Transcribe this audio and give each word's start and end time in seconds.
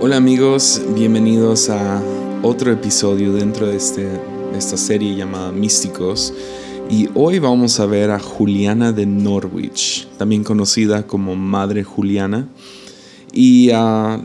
Hola 0.00 0.16
amigos, 0.16 0.80
bienvenidos 0.94 1.70
a 1.70 2.00
otro 2.44 2.70
episodio 2.70 3.32
dentro 3.32 3.66
de, 3.66 3.76
este, 3.76 4.08
esta 4.56 4.76
serie 4.76 5.16
llamada 5.16 5.50
Místicos. 5.50 6.32
Y 6.88 7.08
hoy 7.14 7.40
vamos 7.40 7.80
a 7.80 7.86
ver 7.86 8.12
a 8.12 8.20
Juliana 8.20 8.92
de 8.92 9.06
Norwich, 9.06 10.06
también 10.16 10.44
conocida 10.44 11.04
como 11.04 11.34
Madre 11.34 11.82
Juliana. 11.82 12.46
Y 13.32 13.70
ah, 13.74 14.22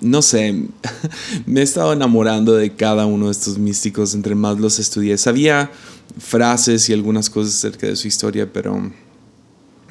no 0.00 0.22
sé, 0.22 0.54
me 1.46 1.60
he 1.60 1.62
estado 1.62 1.92
enamorando 1.92 2.54
de 2.54 2.74
cada 2.74 3.04
uno 3.04 3.26
de 3.26 3.32
estos 3.32 3.58
místicos 3.58 4.14
entre 4.14 4.34
más 4.34 4.58
los 4.58 4.78
estudié. 4.78 5.18
Sabía 5.18 5.70
frases 6.18 6.88
y 6.88 6.94
algunas 6.94 7.28
cosas 7.28 7.54
acerca 7.54 7.86
de 7.86 7.96
su 7.96 8.08
historia, 8.08 8.50
pero 8.50 8.80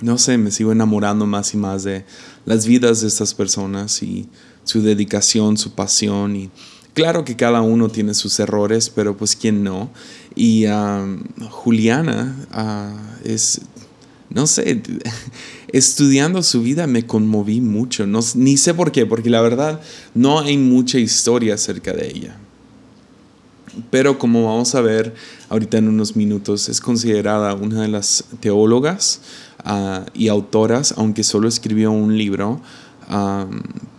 no 0.02 0.18
sé, 0.18 0.38
me 0.38 0.52
sigo 0.52 0.72
enamorando 0.72 1.26
más 1.26 1.54
y 1.54 1.58
más 1.58 1.84
de 1.84 2.06
las 2.46 2.66
vidas 2.68 3.02
de 3.02 3.08
estas 3.08 3.34
personas 3.34 4.04
y 4.04 4.30
su 4.68 4.82
dedicación, 4.82 5.58
su 5.58 5.72
pasión 5.72 6.36
y 6.36 6.50
claro 6.94 7.24
que 7.24 7.36
cada 7.36 7.62
uno 7.62 7.90
tiene 7.90 8.14
sus 8.14 8.38
errores, 8.40 8.90
pero 8.90 9.16
pues 9.16 9.36
quién 9.36 9.64
no. 9.64 9.90
Y 10.36 10.66
Juliana 11.50 12.36
ah, 12.52 12.94
es, 13.24 13.62
no 14.30 14.46
sé, 14.46 14.82
estudiando 15.70 16.44
su 16.44 16.62
vida 16.62 16.86
me 16.86 17.06
conmoví 17.06 17.62
mucho, 17.62 18.06
no, 18.06 18.20
ni 18.36 18.58
sé 18.58 18.74
por 18.74 18.92
qué, 18.92 19.06
porque 19.06 19.30
la 19.30 19.42
verdad 19.42 19.80
no 20.14 20.40
hay 20.40 20.58
mucha 20.58 21.00
historia 21.00 21.56
acerca 21.56 21.94
de 21.94 22.08
ella. 22.08 22.38
Pero 23.90 24.18
como 24.18 24.46
vamos 24.46 24.76
a 24.76 24.82
ver 24.82 25.14
ahorita 25.50 25.78
en 25.78 25.88
unos 25.88 26.16
minutos, 26.16 26.68
es 26.68 26.82
considerada 26.82 27.54
una 27.54 27.84
de 27.84 27.88
las 27.88 28.26
teólogas 28.40 29.22
Ah, 29.70 30.06
y 30.14 30.30
autoras, 30.30 30.94
aunque 30.96 31.24
solo 31.24 31.50
escribió 31.50 31.92
un 31.92 32.18
libro, 32.18 32.62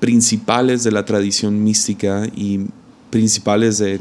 principales 0.00 0.84
de 0.84 0.92
la 0.92 1.04
tradición 1.04 1.62
mística 1.62 2.26
y 2.34 2.66
principales 3.10 3.78
de, 3.78 4.00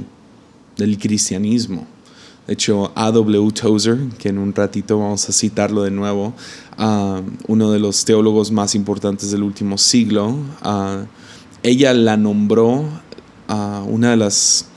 del 0.77 0.97
cristianismo. 0.97 1.87
De 2.45 2.53
hecho, 2.53 2.91
A.W. 2.95 3.51
Tozer, 3.51 3.97
que 4.17 4.29
en 4.29 4.37
un 4.37 4.53
ratito 4.53 4.99
vamos 4.99 5.27
a 5.27 5.33
citarlo 5.33 5.83
de 5.83 5.91
nuevo, 5.91 6.33
uno 7.47 7.71
de 7.71 7.79
los 7.79 8.05
teólogos 8.05 8.51
más 8.51 8.75
importantes 8.75 9.31
del 9.31 9.43
último 9.43 9.77
siglo, 9.77 10.35
ah, 10.61 11.05
ella 11.63 11.93
la 11.93 12.15
nombró 12.15 12.85
una 13.87 14.11
de 14.11 14.17
las 14.17 14.67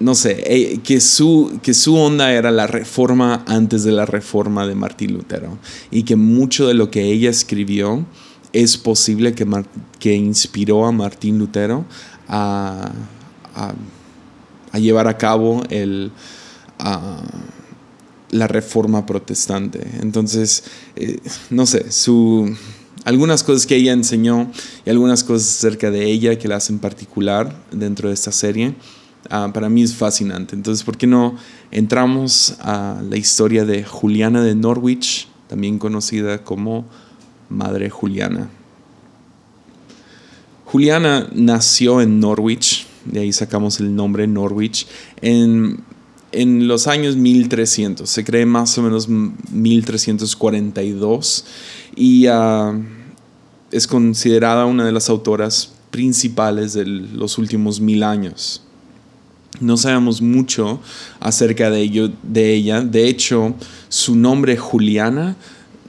no 0.00 0.14
sé, 0.14 0.44
eh, 0.46 0.78
que, 0.84 1.00
su, 1.00 1.58
que 1.60 1.74
su 1.74 1.96
onda 1.96 2.32
era 2.32 2.50
la 2.50 2.66
reforma 2.68 3.42
antes 3.46 3.82
de 3.82 3.90
la 3.90 4.06
reforma 4.06 4.66
de 4.66 4.76
Martín 4.76 5.12
Lutero 5.12 5.58
y 5.90 6.04
que 6.04 6.14
mucho 6.14 6.68
de 6.68 6.74
lo 6.74 6.90
que 6.90 7.04
ella 7.04 7.30
escribió 7.30 8.06
es 8.52 8.76
posible 8.76 9.34
que, 9.34 9.46
que 9.98 10.14
inspiró 10.14 10.86
a 10.86 10.92
Martín 10.92 11.38
Lutero 11.38 11.84
a, 12.28 12.92
a, 13.54 14.78
llevar 14.78 15.08
a 15.08 15.16
cabo 15.16 15.62
el, 15.70 16.12
la 18.30 18.46
reforma 18.46 19.06
protestante. 19.06 19.86
Entonces, 20.00 20.64
eh, 20.96 21.18
no 21.50 21.66
sé, 21.66 21.90
su, 21.90 22.54
algunas 23.04 23.42
cosas 23.42 23.66
que 23.66 23.76
ella 23.76 23.92
enseñó 23.92 24.50
y 24.84 24.90
algunas 24.90 25.24
cosas 25.24 25.48
acerca 25.48 25.90
de 25.90 26.04
ella 26.04 26.38
que 26.38 26.48
la 26.48 26.56
hacen 26.56 26.78
particular 26.78 27.56
dentro 27.72 28.08
de 28.08 28.14
esta 28.14 28.32
serie 28.32 28.74
Ah, 29.30 29.50
para 29.52 29.68
mí 29.68 29.82
es 29.82 29.94
fascinante. 29.94 30.54
Entonces, 30.54 30.84
¿por 30.84 30.96
qué 30.96 31.06
no 31.06 31.36
entramos 31.70 32.56
a 32.60 33.02
la 33.08 33.16
historia 33.16 33.64
de 33.64 33.84
Juliana 33.84 34.42
de 34.42 34.54
Norwich, 34.54 35.28
también 35.48 35.78
conocida 35.78 36.44
como 36.44 36.86
Madre 37.48 37.90
Juliana? 37.90 38.48
Juliana 40.64 41.28
nació 41.32 42.00
en 42.02 42.20
Norwich, 42.20 42.86
de 43.06 43.20
ahí 43.20 43.32
sacamos 43.32 43.80
el 43.80 43.96
nombre 43.96 44.26
Norwich, 44.26 44.86
en, 45.22 45.80
en 46.30 46.68
los 46.68 46.86
años 46.86 47.16
1300, 47.16 48.06
se 48.08 48.22
cree 48.22 48.44
más 48.44 48.76
o 48.76 48.82
menos 48.82 49.08
1342, 49.08 51.46
y 51.96 52.28
uh, 52.28 52.84
es 53.70 53.86
considerada 53.86 54.66
una 54.66 54.84
de 54.84 54.92
las 54.92 55.08
autoras 55.08 55.72
principales 55.90 56.74
de 56.74 56.84
los 56.84 57.38
últimos 57.38 57.80
mil 57.80 58.02
años. 58.02 58.62
No 59.60 59.76
sabemos 59.76 60.22
mucho 60.22 60.80
acerca 61.18 61.70
de, 61.70 61.80
ello, 61.80 62.10
de 62.22 62.54
ella. 62.54 62.82
De 62.82 63.08
hecho, 63.08 63.54
su 63.88 64.14
nombre 64.14 64.56
Juliana 64.56 65.36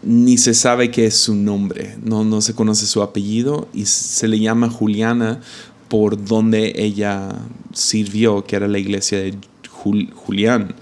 ni 0.01 0.37
se 0.37 0.53
sabe 0.53 0.91
qué 0.91 1.05
es 1.05 1.15
su 1.15 1.35
nombre. 1.35 1.97
No, 2.03 2.23
no 2.23 2.41
se 2.41 2.53
conoce 2.53 2.85
su 2.85 3.01
apellido 3.01 3.67
y 3.73 3.85
se 3.85 4.27
le 4.27 4.39
llama 4.39 4.69
Juliana 4.69 5.41
por 5.87 6.23
donde 6.23 6.73
ella 6.75 7.29
sirvió, 7.73 8.45
que 8.45 8.55
era 8.55 8.67
la 8.67 8.79
iglesia 8.79 9.19
de 9.19 9.35
Julián. 9.71 10.75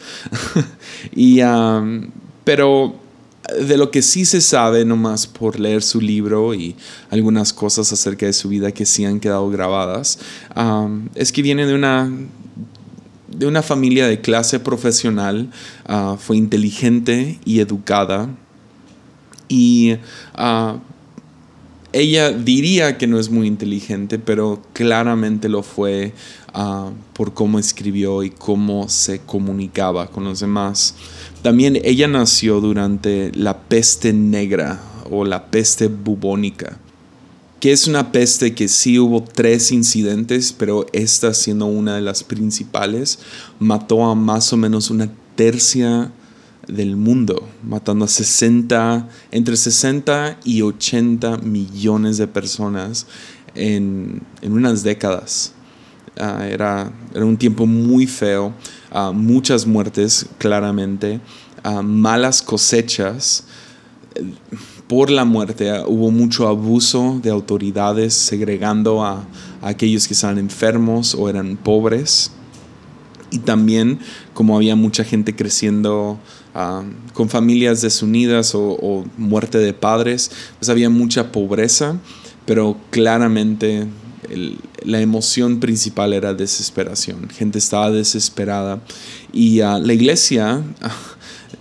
y, 1.16 1.40
pero 2.44 2.96
de 3.60 3.78
lo 3.78 3.92
que 3.92 4.02
sí 4.02 4.26
se 4.26 4.42
sabe, 4.42 4.84
nomás 4.86 5.26
por 5.26 5.60
leer 5.60 5.82
su 5.82 6.02
libro 6.02 6.54
y 6.54 6.76
algunas 7.10 7.54
cosas 7.54 7.92
acerca 7.94 8.26
de 8.26 8.34
su 8.34 8.50
vida 8.50 8.72
que 8.72 8.86
sí 8.86 9.06
han 9.06 9.20
quedado 9.20 9.50
grabadas, 9.50 10.20
es 11.16 11.32
que 11.32 11.42
viene 11.42 11.66
de 11.66 11.74
una 11.74 12.12
de 13.28 13.46
una 13.46 13.62
familia 13.62 14.08
de 14.08 14.20
clase 14.20 14.60
profesional, 14.60 15.52
ah, 15.86 16.18
fue 16.20 16.38
inteligente 16.38 17.40
y 17.46 17.60
educada 17.60 18.30
y 19.48 19.96
ah, 20.34 20.78
ella 21.94 22.32
diría 22.32 22.98
que 22.98 23.08
no 23.08 23.20
es 23.20 23.30
muy 23.30 23.48
inteligente, 23.48 24.20
pero 24.20 24.62
claramente 24.74 25.50
lo 25.50 25.64
fue 25.64 26.14
ah, 26.54 26.92
por 27.14 27.34
cómo 27.34 27.60
escribió 27.60 28.24
y 28.24 28.30
cómo 28.30 28.90
se 28.90 29.20
comunicaba 29.20 30.08
con 30.08 30.24
los 30.24 30.40
demás. 30.40 30.96
También 31.42 31.80
ella 31.84 32.08
nació 32.08 32.60
durante 32.62 33.32
la 33.34 33.58
peste 33.58 34.14
negra 34.14 34.80
o 35.10 35.24
la 35.24 35.46
peste 35.50 35.88
bubónica 35.88 36.78
que 37.60 37.72
es 37.72 37.88
una 37.88 38.12
peste 38.12 38.54
que 38.54 38.68
sí 38.68 39.00
hubo 39.00 39.24
tres 39.24 39.72
incidentes, 39.72 40.54
pero 40.54 40.86
esta 40.94 41.34
siendo 41.34 41.66
una 41.66 41.96
de 41.96 42.02
las 42.02 42.24
principales, 42.24 43.20
mató 43.60 44.06
a 44.06 44.16
más 44.16 44.54
o 44.54 44.58
menos 44.58 44.92
una 44.92 45.10
tercia 45.36 46.12
del 46.68 46.96
mundo, 46.96 47.48
matando 47.64 48.06
a 48.06 48.08
60, 48.08 49.08
entre 49.32 49.56
60 49.56 50.40
y 50.44 50.62
80 50.62 51.38
millones 51.38 52.18
de 52.18 52.28
personas 52.28 53.08
en, 53.56 54.22
unas 54.44 54.84
décadas. 54.84 55.54
Ah, 56.20 56.48
era, 56.48 56.92
era, 57.14 57.26
un 57.26 57.38
tiempo 57.38 57.66
muy 57.66 58.08
feo, 58.08 58.54
ah, 58.92 59.12
muchas 59.14 59.68
muertes 59.68 60.26
claramente, 60.40 61.22
ah, 61.64 61.82
malas 61.82 62.42
cosechas 62.42 63.44
por 64.88 65.10
la 65.10 65.26
muerte. 65.26 65.72
Hubo 65.86 66.12
mucho 66.12 66.48
abuso 66.48 67.20
de 67.22 67.30
autoridades 67.30 68.14
segregando 68.14 69.04
a, 69.04 69.28
aquellos 69.62 70.08
que 70.08 70.14
estaban 70.14 70.38
enfermos 70.38 71.14
o 71.14 71.30
eran 71.30 71.58
pobres. 71.58 72.32
Y 73.30 73.40
también 73.40 74.00
como 74.34 74.56
había 74.56 74.76
mucha 74.76 75.04
gente 75.04 75.36
creciendo 75.36 76.20
ah, 76.54 76.84
con 77.14 77.30
familias 77.30 77.82
desunidas 77.82 78.54
o, 78.56 79.06
muerte 79.18 79.58
de 79.58 79.74
padres, 79.74 80.32
pues 80.60 80.70
había 80.70 80.90
mucha 80.90 81.32
pobreza, 81.32 81.98
pero 82.46 82.78
claramente 82.90 83.88
la 84.84 85.02
emoción 85.02 85.60
principal 85.60 86.14
era 86.14 86.34
desesperación. 86.34 87.30
Gente 87.30 87.60
estaba 87.60 87.92
desesperada 87.92 88.82
y 89.34 89.62
ah, 89.62 89.80
la 89.80 89.94
iglesia 89.94 90.64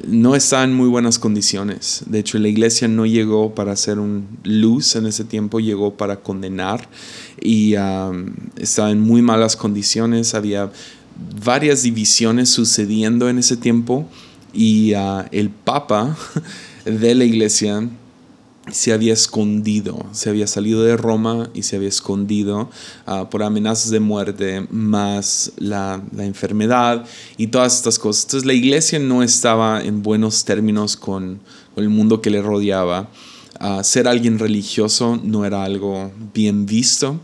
no 0.06 0.37
está 0.37 0.62
en 0.62 0.75
muy 0.75 0.88
buenas 0.88 1.19
condiciones. 1.19 2.04
De 2.06 2.21
hecho, 2.21 2.38
la 2.38 2.48
iglesia 2.48 2.88
no 2.88 3.06
llegó 3.06 3.54
para 3.54 3.72
hacer 3.72 3.98
un 3.98 4.27
luz 4.44 4.97
en 4.97 5.07
ese 5.07 5.24
tiempo, 5.24 5.60
llegó 5.60 5.97
para 5.97 6.16
condenar 6.16 6.89
y 7.41 7.77
um, 7.77 8.33
estaba 8.57 8.91
en 8.91 9.01
muy 9.01 9.22
malas 9.22 9.57
condiciones. 9.57 10.34
Había 10.34 10.71
varias 11.42 11.83
divisiones 11.83 12.48
sucediendo 12.51 13.28
en 13.28 13.39
ese 13.39 13.57
tiempo 13.57 14.09
y 14.53 14.95
uh, 14.95 15.24
el 15.33 15.51
papa 15.51 16.16
de 16.84 17.15
la 17.15 17.24
iglesia 17.24 17.89
se 18.71 18.92
había 18.92 19.13
escondido, 19.13 20.07
se 20.13 20.28
había 20.28 20.47
salido 20.47 20.83
de 20.83 20.97
Roma 20.97 21.51
y 21.54 21.63
se 21.63 21.77
había 21.77 21.89
escondido 21.89 22.68
ah, 23.07 23.30
por 23.30 23.42
amenazas 23.42 23.91
de 23.91 24.01
muerte, 24.01 24.66
más 24.71 25.53
la, 25.57 26.03
enfermedad 26.18 27.07
y 27.36 27.48
todas 27.48 27.77
estas 27.77 27.98
cosas. 27.98 28.24
Entonces 28.24 28.47
la 28.47 28.54
iglesia 28.54 28.98
no 28.98 29.22
estaba 29.22 29.83
en 29.83 30.03
buenos 30.03 30.45
términos 30.45 30.97
con, 30.97 31.41
el 31.77 31.89
mundo 31.91 32.22
que 32.22 32.30
le 32.30 32.41
rodeaba. 32.41 33.10
Ah, 33.60 33.84
ser 33.84 34.09
alguien 34.09 34.39
religioso 34.39 35.21
no 35.22 35.45
era 35.45 35.62
algo 35.62 36.10
bien 36.34 36.66
visto 36.66 37.21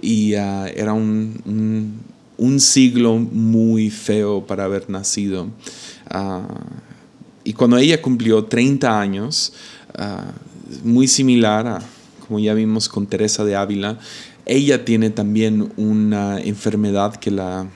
y 0.00 0.34
ah, 0.34 0.68
era 0.68 0.92
un, 0.92 2.00
siglo 2.60 3.16
muy 3.16 3.90
feo 3.90 4.46
para 4.46 4.64
haber 4.64 4.90
nacido. 4.90 5.48
y 7.44 7.52
cuando 7.52 7.78
ella 7.78 8.00
cumplió 8.02 8.44
30 8.44 9.00
años, 9.00 9.52
muy 10.82 11.06
similar 11.08 11.66
a 11.66 11.82
como 12.26 12.38
ya 12.40 12.54
vimos 12.54 12.88
con 12.88 13.06
Teresa 13.06 13.44
de 13.44 13.56
Ávila, 13.56 13.98
ella 14.44 14.84
tiene 14.84 15.10
también 15.10 15.72
una 15.76 16.40
enfermedad 16.40 17.16
que 17.16 17.30
la, 17.30 17.68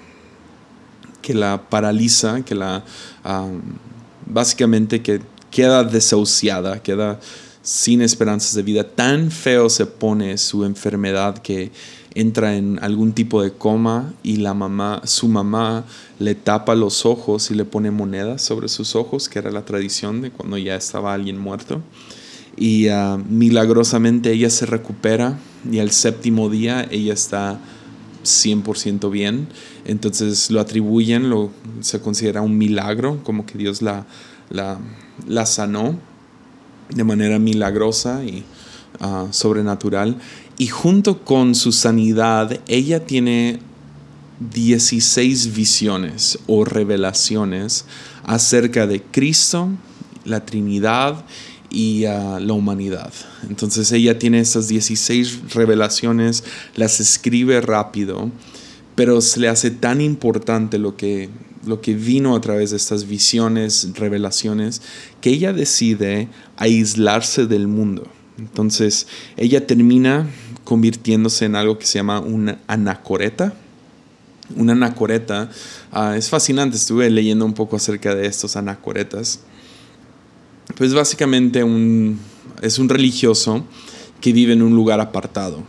que 1.22 1.34
la 1.34 1.68
paraliza, 1.68 2.42
que 2.44 2.54
la 2.54 2.84
básicamente 4.26 5.02
que 5.02 5.20
queda 5.50 5.84
desahuciada, 5.84 6.82
queda 6.82 7.20
sin 7.62 8.02
esperanzas 8.02 8.54
de 8.54 8.62
vida. 8.62 8.84
Tan 8.84 9.30
feo 9.30 9.68
se 9.68 9.86
pone 9.86 10.38
su 10.38 10.64
enfermedad 10.64 11.38
que 11.38 11.70
entra 12.14 12.56
en 12.56 12.78
algún 12.82 13.12
tipo 13.12 13.42
de 13.42 13.52
coma 13.52 14.12
y 14.22 14.36
la 14.36 14.54
mamá, 14.54 15.02
su 15.04 15.28
mamá 15.28 15.84
le 16.18 16.34
tapa 16.34 16.74
los 16.74 17.06
ojos 17.06 17.50
y 17.50 17.54
le 17.54 17.64
pone 17.64 17.90
monedas 17.90 18.42
sobre 18.42 18.68
sus 18.68 18.96
ojos, 18.96 19.28
que 19.28 19.38
era 19.38 19.50
la 19.50 19.64
tradición 19.64 20.20
de 20.22 20.30
cuando 20.30 20.58
ya 20.58 20.74
estaba 20.74 21.14
alguien 21.14 21.38
muerto. 21.38 21.82
Y 22.56 22.88
ah, 22.88 23.18
milagrosamente 23.28 24.32
ella 24.32 24.50
se 24.50 24.66
recupera 24.66 25.38
y 25.70 25.78
al 25.78 25.90
séptimo 25.90 26.50
día 26.50 26.86
ella 26.90 27.14
está 27.14 27.60
100% 28.24 29.10
bien. 29.10 29.48
Entonces 29.84 30.50
lo 30.50 30.60
atribuyen, 30.60 31.30
lo, 31.30 31.50
se 31.80 32.00
considera 32.00 32.42
un 32.42 32.58
milagro, 32.58 33.20
como 33.22 33.46
que 33.46 33.56
Dios 33.56 33.82
la, 33.82 34.06
la, 34.50 34.78
la 35.26 35.46
sanó 35.46 35.98
de 36.90 37.04
manera 37.04 37.38
milagrosa 37.38 38.24
y 38.24 38.44
ah, 39.00 39.28
sobrenatural. 39.30 40.16
Y 40.60 40.66
junto 40.66 41.24
con 41.24 41.54
su 41.54 41.72
sanidad, 41.72 42.60
ella 42.68 43.06
tiene 43.06 43.60
16 44.52 45.54
visiones 45.54 46.38
o 46.46 46.66
revelaciones 46.66 47.86
acerca 48.24 48.86
de 48.86 49.00
Cristo, 49.00 49.70
la 50.26 50.44
Trinidad 50.44 51.24
y 51.70 52.04
a 52.04 52.38
la 52.40 52.52
humanidad. 52.52 53.10
Entonces 53.48 53.90
ella 53.90 54.18
tiene 54.18 54.40
esas 54.40 54.68
16 54.68 55.54
revelaciones, 55.54 56.44
las 56.76 57.00
escribe 57.00 57.62
rápido, 57.62 58.30
pero 58.94 59.22
se 59.22 59.40
le 59.40 59.48
hace 59.48 59.70
tan 59.70 60.02
importante 60.02 60.76
lo 60.76 60.94
que, 60.94 61.30
lo 61.64 61.80
que 61.80 61.94
vino 61.94 62.36
a 62.36 62.40
través 62.42 62.72
de 62.72 62.76
estas 62.76 63.08
visiones, 63.08 63.88
revelaciones, 63.94 64.82
que 65.22 65.30
ella 65.30 65.54
decide 65.54 66.28
aislarse 66.58 67.46
del 67.46 67.66
mundo. 67.66 68.06
Entonces 68.36 69.06
ella 69.36 69.66
termina 69.66 70.28
convirtiéndose 70.70 71.46
en 71.46 71.56
algo 71.56 71.80
que 71.80 71.86
se 71.86 71.98
llama 71.98 72.20
una 72.20 72.60
anacoreta. 72.68 73.52
Una 74.54 74.72
anacoreta 74.72 75.50
ah, 75.90 76.16
es 76.16 76.28
fascinante, 76.28 76.76
estuve 76.76 77.10
leyendo 77.10 77.44
un 77.44 77.54
poco 77.54 77.74
acerca 77.74 78.14
de 78.14 78.26
estos 78.26 78.54
anacoretas 78.54 79.40
pues 80.76 80.94
básicamente 80.94 81.64
un, 81.64 82.18
es 82.62 82.78
un 82.78 82.88
religioso 82.88 83.64
que 84.20 84.32
vive 84.32 84.52
en 84.52 84.62
un 84.62 84.74
lugar 84.74 85.00
apartado, 85.00 85.62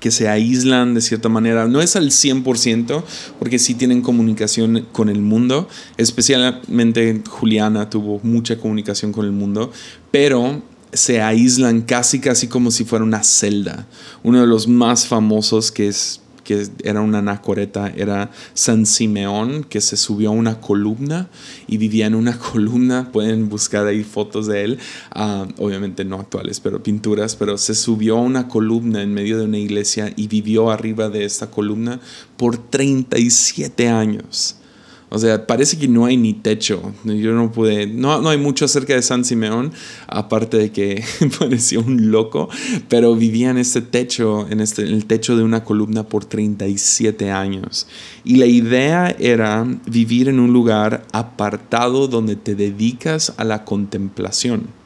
que 0.00 0.10
se 0.10 0.28
aíslan 0.28 0.94
de 0.94 1.00
cierta 1.00 1.28
manera. 1.28 1.66
No 1.66 1.80
es 1.80 1.96
al 1.96 2.10
100%, 2.10 3.02
porque 3.38 3.58
sí 3.58 3.74
tienen 3.74 4.02
comunicación 4.02 4.86
con 4.92 5.08
el 5.08 5.20
mundo, 5.20 5.68
especialmente 5.96 7.22
Juliana 7.28 7.88
tuvo 7.88 8.20
mucha 8.22 8.58
comunicación 8.58 9.12
con 9.12 9.24
el 9.24 9.32
mundo, 9.32 9.72
pero 10.10 10.62
se 10.92 11.20
aíslan 11.20 11.82
casi, 11.82 12.20
casi 12.20 12.48
como 12.48 12.70
si 12.70 12.84
fuera 12.84 13.04
una 13.04 13.22
celda. 13.22 13.86
Uno 14.22 14.40
de 14.40 14.46
los 14.46 14.68
más 14.68 15.06
famosos 15.06 15.70
que 15.70 15.88
es 15.88 16.20
que 16.48 16.66
era 16.82 17.02
una 17.02 17.18
anacoreta, 17.18 17.92
era 17.94 18.30
San 18.54 18.86
Simeón, 18.86 19.64
que 19.64 19.82
se 19.82 19.98
subió 19.98 20.30
a 20.30 20.32
una 20.32 20.62
columna 20.62 21.28
y 21.66 21.76
vivía 21.76 22.06
en 22.06 22.14
una 22.14 22.38
columna. 22.52 23.12
Pueden 23.12 23.50
buscar 23.50 23.86
ahí 23.86 24.02
fotos 24.02 24.46
de 24.46 24.64
él, 24.64 24.78
ah, 25.10 25.46
obviamente 25.58 26.06
no 26.06 26.18
actuales, 26.18 26.60
pero 26.60 26.82
pinturas, 26.82 27.36
pero 27.36 27.58
se 27.58 27.74
subió 27.74 28.16
a 28.16 28.22
una 28.22 28.48
columna 28.48 29.02
en 29.02 29.12
medio 29.12 29.36
de 29.36 29.44
una 29.44 29.58
iglesia 29.58 30.10
y 30.16 30.26
vivió 30.26 30.70
arriba 30.70 31.10
de 31.10 31.26
esta 31.26 31.50
columna 31.50 32.00
por 32.38 32.56
37 32.56 33.90
años. 33.90 34.56
O 35.10 35.18
sea, 35.18 35.46
parece 35.46 35.78
que 35.78 35.88
no 35.88 36.04
hay 36.04 36.16
ni 36.16 36.34
techo. 36.34 36.92
Yo 37.04 37.32
no 37.32 37.50
pude, 37.50 37.86
no, 37.86 38.20
no 38.20 38.28
hay 38.28 38.38
mucho 38.38 38.66
acerca 38.66 38.94
de 38.94 39.02
San 39.02 39.24
Simeón, 39.24 39.72
aparte 40.06 40.58
de 40.58 40.70
que 40.70 41.02
parecía 41.38 41.80
un 41.80 42.10
loco, 42.10 42.48
pero 42.88 43.14
vivía 43.14 43.50
en 43.50 43.58
este 43.58 43.80
techo, 43.80 44.46
en, 44.50 44.60
este, 44.60 44.82
en 44.82 44.88
el 44.88 45.06
techo 45.06 45.36
de 45.36 45.42
una 45.42 45.64
columna 45.64 46.02
por 46.02 46.26
37 46.26 47.30
años. 47.30 47.86
Y 48.24 48.36
la 48.36 48.46
idea 48.46 49.14
era 49.18 49.66
vivir 49.86 50.28
en 50.28 50.40
un 50.40 50.52
lugar 50.52 51.06
apartado 51.12 52.06
donde 52.08 52.36
te 52.36 52.54
dedicas 52.54 53.32
a 53.38 53.44
la 53.44 53.64
contemplación. 53.64 54.78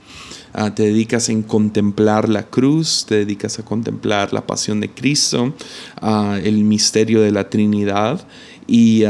Ah, 0.55 0.75
te 0.75 0.83
dedicas 0.83 1.31
en 1.31 1.43
contemplar 1.43 2.29
la 2.29 2.45
cruz, 2.45 3.07
te 3.09 3.17
dedicas 3.17 3.59
a 3.59 3.65
contemplar 3.65 4.35
la 4.35 4.47
pasión 4.47 4.81
de 4.81 4.91
Cristo, 4.91 5.55
uh, 6.03 6.35
el 6.35 6.63
misterio 6.65 7.23
de 7.23 7.33
la 7.33 7.49
Trinidad 7.49 8.27
y 8.67 9.05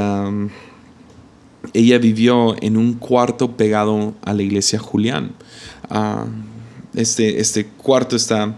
ella 1.73 1.99
vivió 1.99 2.61
en 2.63 2.77
un 2.77 2.95
cuarto 2.95 3.57
pegado 3.57 4.15
a 4.23 4.35
la 4.35 4.43
iglesia 4.43 4.79
Julián. 4.79 5.33
Ah, 5.89 6.27
este, 6.95 7.41
este 7.41 7.67
cuarto 7.67 8.17
está, 8.17 8.57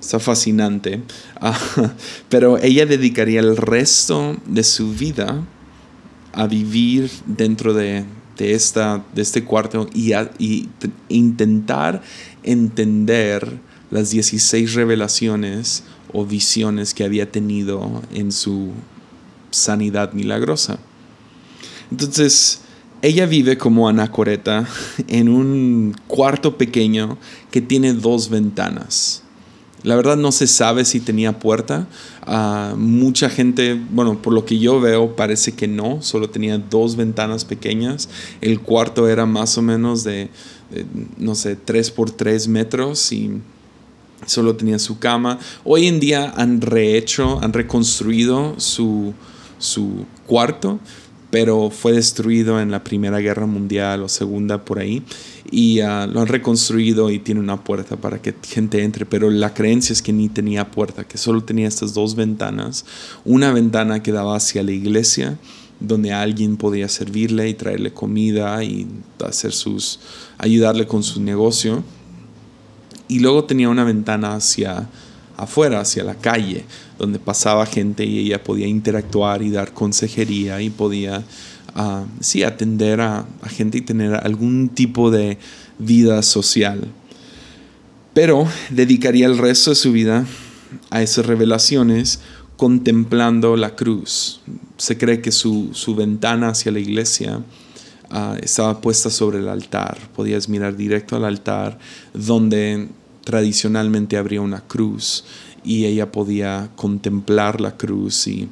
está 0.00 0.18
fascinante, 0.18 1.02
ah, 1.40 1.58
pero 2.28 2.58
ella 2.58 2.86
dedicaría 2.86 3.40
el 3.40 3.56
resto 3.56 4.36
de 4.46 4.64
su 4.64 4.92
vida 4.92 5.44
a 6.32 6.46
vivir 6.46 7.10
dentro 7.26 7.72
de, 7.74 8.04
esta, 8.38 9.04
de 9.14 9.22
este 9.22 9.44
cuarto 9.44 9.88
y, 9.94 10.12
y 10.38 10.68
intentar 11.08 12.02
entender 12.42 13.58
las 13.90 14.10
16 14.10 14.74
revelaciones 14.74 15.84
o 16.12 16.24
visiones 16.26 16.94
que 16.94 17.04
había 17.04 17.30
tenido 17.30 18.02
en 18.12 18.32
su 18.32 18.72
sanidad 19.50 20.12
milagrosa. 20.12 20.78
Entonces, 21.90 22.60
ella 23.02 23.26
vive 23.26 23.58
como 23.58 23.88
anacoreta 23.88 24.66
en 25.08 25.28
un 25.28 25.94
cuarto 26.06 26.56
pequeño 26.56 27.18
que 27.50 27.60
tiene 27.60 27.92
dos 27.92 28.30
ventanas. 28.30 29.22
La 29.82 29.96
verdad 29.96 30.16
no 30.16 30.32
se 30.32 30.46
sabe 30.46 30.86
si 30.86 30.98
tenía 30.98 31.38
puerta. 31.38 31.86
Ah, 32.22 32.74
mucha 32.78 33.28
gente, 33.28 33.78
bueno, 33.90 34.22
por 34.22 34.32
lo 34.32 34.46
que 34.46 34.58
yo 34.58 34.80
veo, 34.80 35.14
parece 35.14 35.52
que 35.52 35.68
no, 35.68 36.00
solo 36.00 36.30
tenía 36.30 36.56
dos 36.56 36.96
ventanas 36.96 37.44
pequeñas. 37.44 38.08
El 38.40 38.60
cuarto 38.60 39.06
era 39.06 39.26
más 39.26 39.58
o 39.58 39.62
menos 39.62 40.02
de, 40.02 40.30
no 41.18 41.34
sé, 41.34 41.56
3 41.56 41.90
por 41.90 42.10
3 42.10 42.48
metros 42.48 43.12
y 43.12 43.42
solo 44.24 44.56
tenía 44.56 44.78
su 44.78 44.98
cama. 44.98 45.38
Hoy 45.64 45.86
en 45.86 46.00
día 46.00 46.32
han 46.34 46.62
rehecho, 46.62 47.38
han 47.42 47.52
reconstruido 47.52 48.54
su, 48.58 49.12
su 49.58 50.06
cuarto 50.26 50.80
pero 51.34 51.68
fue 51.68 51.90
destruido 51.90 52.60
en 52.60 52.70
la 52.70 52.84
Primera 52.84 53.18
Guerra 53.18 53.44
Mundial 53.44 54.04
o 54.04 54.08
Segunda 54.08 54.64
por 54.64 54.78
ahí 54.78 55.02
y 55.50 55.80
ah, 55.80 56.06
lo 56.06 56.20
han 56.20 56.28
reconstruido 56.28 57.10
y 57.10 57.18
tiene 57.18 57.40
una 57.40 57.64
puerta 57.64 57.96
para 57.96 58.22
que 58.22 58.36
gente 58.46 58.84
entre, 58.84 59.04
pero 59.04 59.28
la 59.30 59.52
creencia 59.52 59.92
es 59.94 60.00
que 60.00 60.12
ni 60.12 60.28
tenía 60.28 60.70
puerta, 60.70 61.02
que 61.02 61.18
solo 61.18 61.42
tenía 61.42 61.66
estas 61.66 61.92
dos 61.92 62.14
ventanas, 62.14 62.84
una 63.24 63.52
ventana 63.52 64.00
que 64.00 64.12
daba 64.12 64.36
hacia 64.36 64.62
la 64.62 64.70
iglesia 64.70 65.36
donde 65.80 66.12
alguien 66.12 66.56
podía 66.56 66.88
servirle 66.88 67.48
y 67.48 67.54
traerle 67.54 67.92
comida 67.92 68.62
y 68.62 68.86
hacer 69.18 69.52
sus 69.52 69.98
ayudarle 70.38 70.86
con 70.86 71.02
su 71.02 71.20
negocio. 71.20 71.82
Y 73.08 73.18
luego 73.18 73.42
tenía 73.42 73.68
una 73.70 73.82
ventana 73.82 74.36
hacia 74.36 74.88
afuera, 75.36 75.80
hacia 75.80 76.04
la 76.04 76.14
calle, 76.14 76.64
donde 77.04 77.18
pasaba 77.18 77.66
gente 77.66 78.04
y 78.04 78.18
ella 78.18 78.42
podía 78.42 78.66
interactuar 78.66 79.42
y 79.42 79.50
dar 79.50 79.74
consejería 79.74 80.62
y 80.62 80.70
podía, 80.70 81.22
uh, 81.76 82.06
sí, 82.20 82.42
atender 82.42 83.02
a, 83.02 83.26
gente 83.46 83.78
y 83.78 83.80
tener 83.82 84.14
algún 84.14 84.70
tipo 84.70 85.10
de 85.10 85.38
vida 85.78 86.22
social. 86.22 86.88
Pero 88.14 88.48
dedicaría 88.70 89.26
el 89.26 89.36
resto 89.36 89.70
de 89.70 89.76
su 89.76 89.92
vida 89.92 90.24
a 90.90 91.02
esas 91.02 91.26
revelaciones 91.26 92.20
contemplando 92.56 93.56
la 93.56 93.76
cruz. 93.76 94.40
Se 94.78 94.96
cree 94.96 95.20
que 95.20 95.30
su, 95.30 95.72
ventana 95.96 96.48
hacia 96.48 96.72
la 96.72 96.78
iglesia 96.78 97.42
ah, 98.10 98.36
estaba 98.40 98.80
puesta 98.80 99.10
sobre 99.10 99.40
el 99.40 99.48
altar. 99.48 99.98
Podías 100.16 100.48
mirar 100.48 100.76
directo 100.76 101.16
al 101.16 101.24
altar 101.24 101.78
donde 102.14 102.88
tradicionalmente 103.24 104.16
habría 104.16 104.40
una 104.40 104.60
cruz 104.60 105.24
y 105.64 105.86
ella 105.86 106.12
podía 106.12 106.70
contemplar 106.76 107.60
la 107.60 107.76
cruz 107.76 108.26
y, 108.26 108.48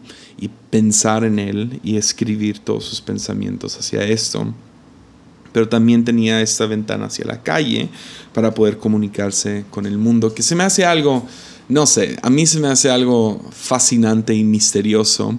pensar 0.71 1.23
en 1.25 1.39
él 1.39 1.81
y 1.85 1.99
escribir 1.99 2.59
todos 2.59 2.85
sus 2.85 3.03
pensamientos 3.03 3.79
hacia 3.79 4.05
esto. 4.05 4.55
Pero 5.53 5.69
también 5.69 6.03
tenía 6.03 6.41
esta 6.41 6.65
ventana 6.65 7.07
hacia 7.07 7.27
la 7.27 7.43
calle 7.43 7.91
para 8.33 8.55
poder 8.55 8.79
comunicarse 8.79 9.67
con 9.69 9.85
el 9.85 9.99
mundo, 9.99 10.35
que 10.35 10.43
se 10.43 10.55
me 10.55 10.65
hace 10.65 10.87
algo, 10.87 11.27
no 11.69 11.85
sé, 11.85 12.17
a 12.23 12.31
mí 12.31 12.47
se 12.47 12.59
me 12.59 12.69
hace 12.69 12.91
algo 12.91 13.39
fascinante 13.51 14.35
y 14.35 14.45
misterioso. 14.45 15.39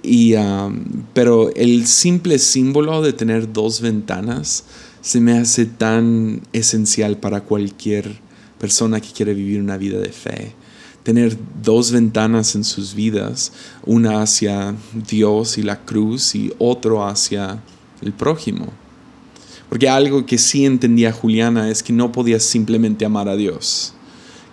Y, 0.00 0.34
um, 0.34 0.84
pero 1.12 1.52
el 1.56 1.88
simple 1.88 2.38
símbolo 2.38 3.02
de 3.02 3.12
tener 3.12 3.52
dos 3.52 3.80
ventanas 3.80 4.64
se 5.00 5.20
me 5.20 5.36
hace 5.38 5.66
tan 5.66 6.40
esencial 6.52 7.16
para 7.16 7.40
cualquier 7.40 8.20
persona 8.60 9.00
que 9.00 9.10
quiere 9.10 9.34
vivir 9.34 9.60
una 9.60 9.76
vida 9.76 9.98
de 9.98 10.12
fe. 10.12 10.54
Tener 11.02 11.36
dos 11.62 11.90
ventanas 11.90 12.54
en 12.54 12.64
sus 12.64 12.94
vidas, 12.94 13.52
una 13.84 14.22
hacia 14.22 14.74
Dios 14.92 15.58
y 15.58 15.62
la 15.62 15.84
cruz 15.84 16.34
y 16.34 16.52
otro 16.58 17.06
hacia 17.06 17.62
el 18.02 18.12
prójimo. 18.12 18.66
Porque 19.68 19.88
algo 19.88 20.26
que 20.26 20.38
sí 20.38 20.66
entendía 20.66 21.12
Juliana 21.12 21.70
es 21.70 21.82
que 21.82 21.92
no 21.92 22.12
podías 22.12 22.42
simplemente 22.42 23.04
amar 23.04 23.28
a 23.28 23.36
Dios 23.36 23.94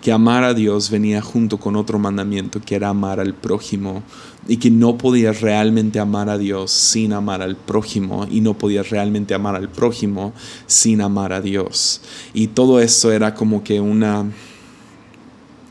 que 0.05 0.11
amar 0.11 0.43
a 0.43 0.53
Dios 0.53 0.91
venía 0.91 1.19
junto 1.19 1.57
con 1.57 1.75
otro 1.75 1.97
mandamiento 1.97 2.61
que 2.61 2.75
era 2.75 2.89
amar 2.89 3.19
al 3.19 3.33
prójimo 3.33 4.03
y 4.47 4.57
que 4.57 4.69
no 4.69 4.99
podías 4.99 5.41
realmente 5.41 5.99
amar 5.99 6.29
a 6.29 6.37
Dios 6.37 6.69
sin 6.69 7.11
amar 7.11 7.41
al 7.41 7.55
prójimo 7.55 8.27
y 8.29 8.39
no 8.41 8.55
podías 8.55 8.91
realmente 8.91 9.33
amar 9.33 9.55
al 9.55 9.67
prójimo 9.67 10.31
sin 10.67 11.01
amar 11.01 11.33
a 11.33 11.41
Dios. 11.41 12.01
Y 12.35 12.45
todo 12.45 12.79
esto 12.81 13.11
era 13.11 13.33
como 13.33 13.63
que 13.63 13.81
una... 13.81 14.25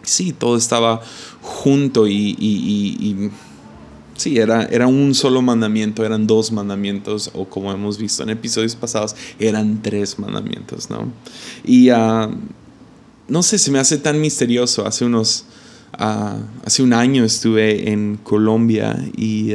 Sí, 0.04 0.32
todo 0.32 0.56
estaba 0.56 1.00
junto 1.42 2.06
y, 2.06 3.30
Sí, 4.16 4.38
era, 4.38 4.62
era, 4.66 4.86
un 4.86 5.12
solo 5.12 5.42
mandamiento, 5.42 6.04
eran 6.04 6.28
dos 6.28 6.52
mandamientos, 6.52 7.32
o 7.34 7.46
como 7.46 7.72
hemos 7.72 7.98
visto 7.98 8.22
en 8.22 8.30
episodios 8.30 8.76
pasados, 8.76 9.16
eran 9.40 9.82
tres 9.82 10.20
mandamientos, 10.20 10.88
¿no? 10.88 11.12
Y 11.64 11.90
uh, 11.90 12.30
no 13.28 13.42
sé, 13.42 13.58
se 13.58 13.70
me 13.70 13.78
hace 13.78 13.98
tan 13.98 14.20
misterioso. 14.20 14.86
Hace 14.86 15.04
unos, 15.04 15.46
ah, 15.92 16.36
hace 16.64 16.82
un 16.82 16.92
año 16.92 17.24
estuve 17.24 17.90
en 17.90 18.18
Colombia 18.22 18.96
y 19.16 19.52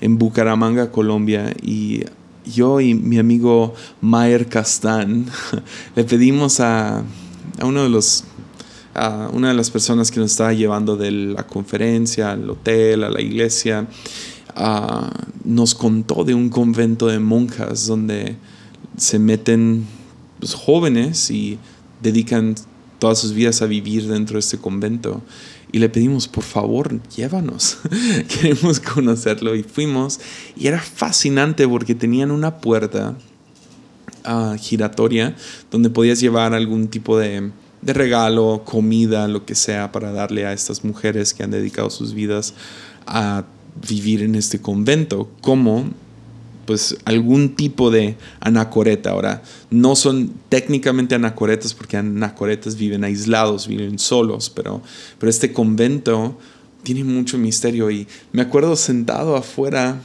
en 0.00 0.18
Bucaramanga, 0.18 0.90
Colombia, 0.90 1.54
y 1.62 2.04
yo 2.44 2.80
y 2.80 2.94
mi 2.94 3.18
amigo 3.18 3.74
Mayer 4.00 4.46
Castán 4.46 5.26
le 5.96 6.04
pedimos 6.04 6.60
a, 6.60 7.02
uno 7.62 7.82
de 7.82 7.88
los 7.88 8.24
a 8.96 9.28
una 9.32 9.48
de 9.48 9.54
las 9.54 9.70
personas 9.70 10.10
que 10.10 10.20
nos 10.20 10.32
estaba 10.32 10.52
llevando 10.52 10.96
de 10.96 11.10
la 11.10 11.46
conferencia 11.46 12.32
al 12.32 12.48
hotel, 12.48 13.04
a 13.04 13.10
la 13.10 13.20
iglesia, 13.20 13.86
nos 15.44 15.74
contó 15.74 16.24
de 16.24 16.34
un 16.34 16.48
convento 16.48 17.06
de 17.06 17.18
monjas 17.18 17.86
donde 17.86 18.36
se 18.96 19.18
meten 19.18 19.86
pues, 20.40 20.54
jóvenes 20.54 21.30
y 21.30 21.58
dedican 22.02 22.54
todas 22.98 23.18
sus 23.18 23.34
vidas 23.34 23.60
a 23.60 23.66
vivir 23.66 24.06
dentro 24.08 24.34
de 24.34 24.40
este 24.40 24.58
convento. 24.58 25.22
Y 25.72 25.78
le 25.78 25.90
pedimos, 25.90 26.26
por 26.28 26.44
favor, 26.44 27.00
llévanos. 27.14 27.78
Queremos 28.28 28.80
conocerlo. 28.80 29.54
Y 29.54 29.62
fuimos. 29.62 30.20
Y 30.56 30.68
era 30.68 30.80
fascinante 30.80 31.68
porque 31.68 31.94
tenían 31.94 32.30
una 32.30 32.58
puerta 32.58 33.18
ah, 34.24 34.56
giratoria 34.58 35.36
donde 35.70 35.90
podías 35.90 36.20
llevar 36.20 36.54
algún 36.54 36.88
tipo 36.88 37.18
de, 37.18 37.50
de 37.82 37.92
regalo, 37.92 38.62
comida, 38.64 39.28
lo 39.28 39.44
que 39.44 39.54
sea, 39.54 39.92
para 39.92 40.12
darle 40.12 40.46
a 40.46 40.52
estas 40.52 40.84
mujeres 40.84 41.34
que 41.34 41.42
han 41.42 41.50
dedicado 41.50 41.90
sus 41.90 42.14
vidas 42.14 42.54
a 43.06 43.44
vivir 43.88 44.22
en 44.22 44.34
este 44.34 44.60
convento. 44.60 45.30
Como 45.40 45.90
pues 46.66 46.96
algún 47.04 47.54
tipo 47.54 47.90
de 47.90 48.16
anacoreta. 48.40 49.10
Ahora, 49.10 49.42
no 49.70 49.96
son 49.96 50.32
técnicamente 50.48 51.14
anacoretas 51.14 51.72
porque 51.72 51.96
anacoretas 51.96 52.76
viven 52.76 53.04
aislados, 53.04 53.68
viven 53.68 53.98
solos, 53.98 54.50
pero, 54.50 54.82
pero 55.18 55.30
este 55.30 55.52
convento 55.52 56.36
tiene 56.82 57.04
mucho 57.04 57.38
misterio 57.38 57.90
y 57.90 58.06
me 58.32 58.42
acuerdo 58.42 58.76
sentado 58.76 59.36
afuera 59.36 60.00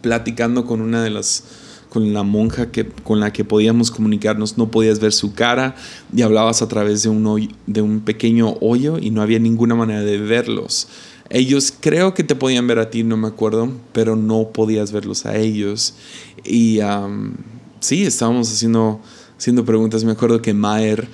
platicando 0.00 0.66
con 0.66 0.80
una 0.80 1.02
de 1.02 1.10
las 1.10 1.44
con 1.88 2.12
la 2.12 2.22
monja 2.22 2.70
que, 2.70 2.86
con 2.86 3.20
la 3.20 3.32
que 3.32 3.44
podíamos 3.44 3.90
comunicarnos, 3.90 4.58
no 4.58 4.70
podías 4.70 5.00
ver 5.00 5.12
su 5.12 5.34
cara 5.34 5.76
y 6.14 6.22
hablabas 6.22 6.62
a 6.62 6.68
través 6.68 7.02
de 7.02 7.08
un, 7.08 7.48
de 7.66 7.82
un 7.82 8.00
pequeño 8.00 8.56
hoyo 8.60 8.98
y 8.98 9.10
no 9.10 9.22
había 9.22 9.38
ninguna 9.38 9.74
manera 9.74 10.00
de 10.00 10.18
verlos. 10.18 10.88
Ellos 11.28 11.72
creo 11.78 12.14
que 12.14 12.22
te 12.22 12.36
podían 12.36 12.66
ver 12.66 12.78
a 12.78 12.90
ti, 12.90 13.02
no 13.02 13.16
me 13.16 13.28
acuerdo, 13.28 13.70
pero 13.92 14.14
no 14.16 14.50
podías 14.52 14.92
verlos 14.92 15.26
a 15.26 15.36
ellos. 15.36 15.94
Y 16.44 16.80
sí, 17.80 18.04
estábamos 18.04 18.52
haciendo, 18.52 19.00
haciendo 19.38 19.64
preguntas. 19.64 20.04
Me 20.04 20.12
acuerdo 20.12 20.42
que 20.42 20.54
Maer, 20.54 21.08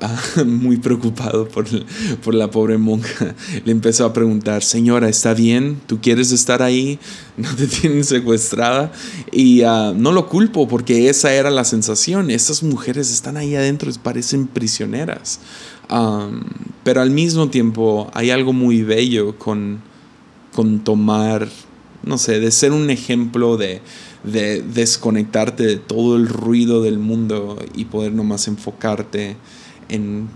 ah, 0.00 0.22
muy 0.46 0.76
preocupado 0.76 1.48
por, 1.48 1.66
por 2.22 2.34
la 2.34 2.50
pobre 2.50 2.78
monja, 2.78 3.34
le 3.64 3.72
empezó 3.72 4.04
a 4.04 4.12
preguntar, 4.12 4.62
señora, 4.62 5.08
¿está 5.08 5.34
bien? 5.34 5.80
¿Tú 5.86 6.00
quieres 6.00 6.32
estar 6.32 6.62
ahí? 6.62 6.98
¿No 7.36 7.54
te 7.54 7.66
tienen 7.66 8.04
secuestrada? 8.04 8.92
Y 9.32 9.62
ah, 9.62 9.92
no 9.96 10.12
lo 10.12 10.28
culpo 10.28 10.68
porque 10.68 11.08
esa 11.08 11.32
era 11.32 11.50
la 11.50 11.64
sensación. 11.64 12.30
Estas 12.30 12.62
mujeres 12.62 13.10
están 13.10 13.36
ahí 13.36 13.54
adentro, 13.54 13.90
parecen 14.02 14.46
prisioneras 14.46 15.40
pero 16.82 17.00
al 17.00 17.10
mismo 17.10 17.48
tiempo 17.48 18.10
hay 18.14 18.30
algo 18.30 18.52
muy 18.52 18.82
bello 18.82 19.38
con, 19.38 19.80
con 20.54 20.80
tomar, 20.80 21.48
no 22.02 22.18
sé, 22.18 22.40
de 22.40 22.50
ser 22.50 22.72
un 22.72 22.90
ejemplo 22.90 23.56
de, 23.56 23.80
de 24.24 24.62
desconectarte 24.62 25.64
de 25.64 25.76
todo 25.76 26.16
el 26.16 26.28
ruido 26.28 26.82
del 26.82 26.98
mundo 26.98 27.58
y 27.74 27.84
poder 27.84 28.12
nomás 28.12 28.48
enfocarte 28.48 29.36
en 29.88 30.28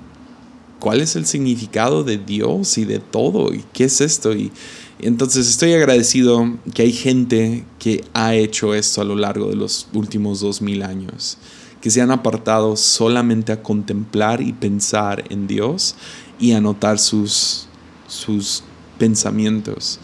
cuál 0.78 1.00
es 1.00 1.16
el 1.16 1.26
significado 1.26 2.04
de 2.04 2.18
Dios 2.18 2.78
y 2.78 2.84
de 2.84 2.98
todo 2.98 3.52
y 3.54 3.64
qué 3.72 3.84
es 3.84 4.00
esto. 4.00 4.34
Y, 4.34 4.52
entonces 5.00 5.48
estoy 5.48 5.74
agradecido 5.74 6.58
que 6.74 6.82
hay 6.82 6.92
gente 6.92 7.64
que 7.78 8.04
ha 8.14 8.34
hecho 8.34 8.74
esto 8.74 9.00
a 9.00 9.04
lo 9.04 9.16
largo 9.16 9.48
de 9.48 9.56
los 9.56 9.88
últimos 9.92 10.40
dos 10.40 10.60
mil 10.60 10.82
años 10.82 11.38
que 11.80 11.90
se 11.90 12.00
han 12.00 12.10
apartado 12.10 12.76
solamente 12.76 13.52
a 13.52 13.62
contemplar 13.62 14.40
y 14.40 14.52
pensar 14.52 15.24
en 15.30 15.46
Dios 15.46 15.94
y 16.40 16.52
anotar 16.52 16.98
sus, 16.98 17.68
sus 18.08 18.64
pensamientos. 18.98 20.00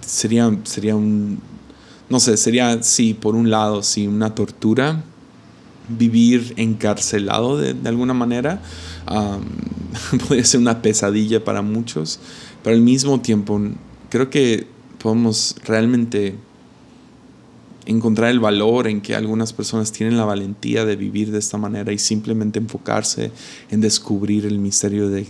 sería, 0.00 0.56
sería 0.64 0.94
un, 0.94 1.40
no 2.08 2.20
sé, 2.20 2.36
sería, 2.36 2.82
sí, 2.82 3.14
por 3.14 3.34
un 3.34 3.50
lado, 3.50 3.82
sí, 3.82 4.06
una 4.06 4.34
tortura 4.34 5.02
vivir 5.88 6.54
encarcelado 6.56 7.58
de, 7.58 7.76
alguna 7.88 8.14
manera. 8.14 8.62
podría 10.28 10.44
ser 10.44 10.60
una 10.60 10.82
pesadilla 10.82 11.44
para 11.44 11.62
muchos, 11.62 12.18
pero 12.62 12.74
al 12.74 12.82
mismo 12.82 13.20
tiempo 13.20 13.60
creo 14.10 14.30
que 14.30 14.66
podemos 14.98 15.54
realmente 15.64 16.34
encontrar 17.86 18.30
el 18.30 18.40
valor 18.40 18.88
en 18.88 19.00
que 19.00 19.14
algunas 19.14 19.52
personas 19.52 19.92
tienen 19.92 20.16
la 20.16 20.24
valentía 20.24 20.84
de 20.84 20.96
vivir 20.96 21.30
de 21.30 21.38
esta 21.38 21.56
manera 21.56 21.92
y 21.92 21.98
simplemente 21.98 22.58
enfocarse 22.58 23.30
en 23.70 23.80
descubrir 23.80 24.44
el 24.44 24.58
misterio 24.58 25.08
de, 25.08 25.26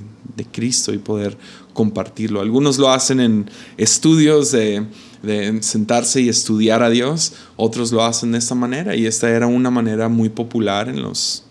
Cristo 0.53 0.93
y 0.93 0.99
poder 0.99 1.37
compartirlo. 1.73 2.41
Algunos 2.41 2.79
lo 2.79 2.91
hacen 2.91 3.21
en 3.21 3.51
estudios 3.79 4.53
de, 4.53 4.85
sentarse 5.61 6.21
y 6.21 6.29
estudiar 6.29 6.83
a 6.83 6.91
Dios, 6.91 7.35
otros 7.57 7.93
lo 7.93 8.05
hacen 8.05 8.33
de 8.33 8.39
esta 8.39 8.55
manera 8.55 8.95
y 8.95 9.07
esta 9.07 9.31
era 9.31 9.47
una 9.47 9.71
manera 9.71 10.09
muy 10.09 10.29
popular 10.29 10.89
en 10.89 11.03
los 11.03 11.45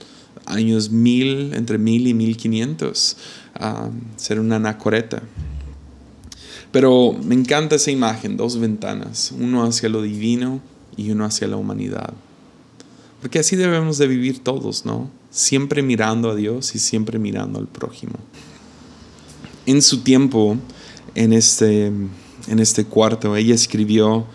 años 0.45 0.89
mil, 0.91 1.53
entre 1.53 1.77
mil 1.77 2.07
y 2.07 2.13
mil 2.13 2.37
quinientos, 2.37 3.17
ser 4.15 4.39
una 4.39 4.57
anacoreta. 4.57 5.21
Pero 6.71 7.13
me 7.23 7.35
encanta 7.35 7.75
esa 7.75 7.91
imagen, 7.91 8.37
dos 8.37 8.59
ventanas, 8.59 9.33
uno 9.37 9.63
hacia 9.63 9.87
lo 9.89 10.01
divino 10.01 10.61
y 10.97 11.11
uno 11.11 11.25
hacia 11.25 11.47
la 11.47 11.55
humanidad. 11.55 12.13
Porque 13.21 13.39
así 13.39 13.55
debemos 13.55 13.97
de 13.97 14.07
vivir 14.07 14.43
todos, 14.43 14.85
¿no? 14.85 15.09
Siempre 15.31 15.81
mirando 15.81 16.29
a 16.29 16.35
Dios 16.35 16.75
y 16.75 16.79
siempre 16.79 17.17
mirando 17.17 17.59
al 17.59 17.67
prójimo. 17.67 18.15
En 19.65 19.81
su 19.81 20.01
tiempo, 20.01 20.57
en 21.15 21.33
este, 21.33 21.91
en 22.47 22.59
este 22.59 22.85
cuarto, 22.85 23.35
ella 23.35 23.55
escribió 23.55 24.25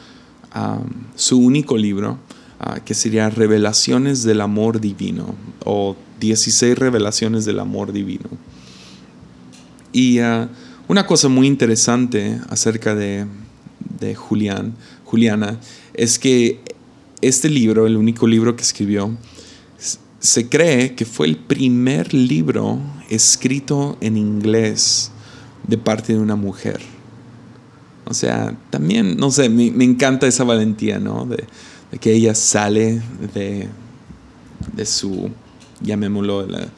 um, 0.54 0.88
su 1.14 1.38
único 1.38 1.76
libro, 1.76 2.18
uh, 2.60 2.80
que 2.84 2.94
sería 2.94 3.30
Revelaciones 3.30 4.22
del 4.22 4.40
Amor 4.40 4.80
Divino, 4.80 5.34
o 5.64 5.96
16 6.20 6.78
Revelaciones 6.78 7.44
del 7.44 7.60
Amor 7.60 7.92
Divino. 7.92 8.28
Y 9.92 10.20
uh, 10.20 10.48
una 10.88 11.06
cosa 11.06 11.28
muy 11.28 11.46
interesante 11.46 12.40
acerca 12.48 12.94
de, 12.94 13.26
de 14.00 14.14
Julián, 14.14 14.74
Juliana 15.04 15.58
es 15.94 16.18
que 16.18 16.60
este 17.20 17.50
libro, 17.50 17.86
el 17.86 17.96
único 17.96 18.26
libro 18.26 18.56
que 18.56 18.62
escribió, 18.62 19.16
se 20.20 20.48
cree 20.48 20.94
que 20.94 21.04
fue 21.04 21.26
el 21.26 21.36
primer 21.36 22.12
libro 22.14 22.78
escrito 23.08 23.96
en 24.00 24.16
inglés 24.16 25.10
de 25.66 25.78
parte 25.78 26.12
de 26.12 26.18
una 26.18 26.36
mujer. 26.36 26.80
O 28.10 28.14
sea, 28.14 28.58
también, 28.70 29.16
no 29.16 29.30
sé, 29.30 29.48
me, 29.48 29.84
encanta 29.84 30.26
esa 30.26 30.42
valentía, 30.42 30.98
¿no? 30.98 31.26
De, 31.26 31.44
que 32.00 32.12
ella 32.12 32.34
sale 32.34 33.00
de, 33.34 33.68
su, 34.84 35.30
llamémoslo, 35.80 36.44
la, 36.48 36.62
eh, 36.62 36.68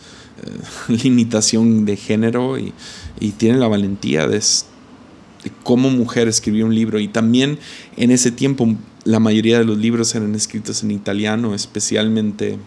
limitación 1.03 1.87
de 1.87 1.97
género 1.97 2.59
y, 2.59 2.75
y 3.19 3.31
tiene 3.31 3.57
la 3.59 3.67
valentía 3.67 4.27
de, 4.27 4.41
de 4.41 5.53
cómo 5.63 5.89
mujer 5.89 6.29
escribió 6.29 6.67
un 6.67 6.75
libro. 6.75 7.01
Y 7.01 7.09
también 7.09 7.59
en 7.97 8.11
ese 8.11 8.31
tiempo 8.31 8.77
la 9.05 9.19
mayoría 9.19 9.59
de 9.59 9.65
los 9.65 9.79
libros 9.79 10.15
eran 10.15 10.35
escritos 10.35 10.83
en 10.83 10.91
italiano, 10.91 11.55
especialmente 11.55 12.59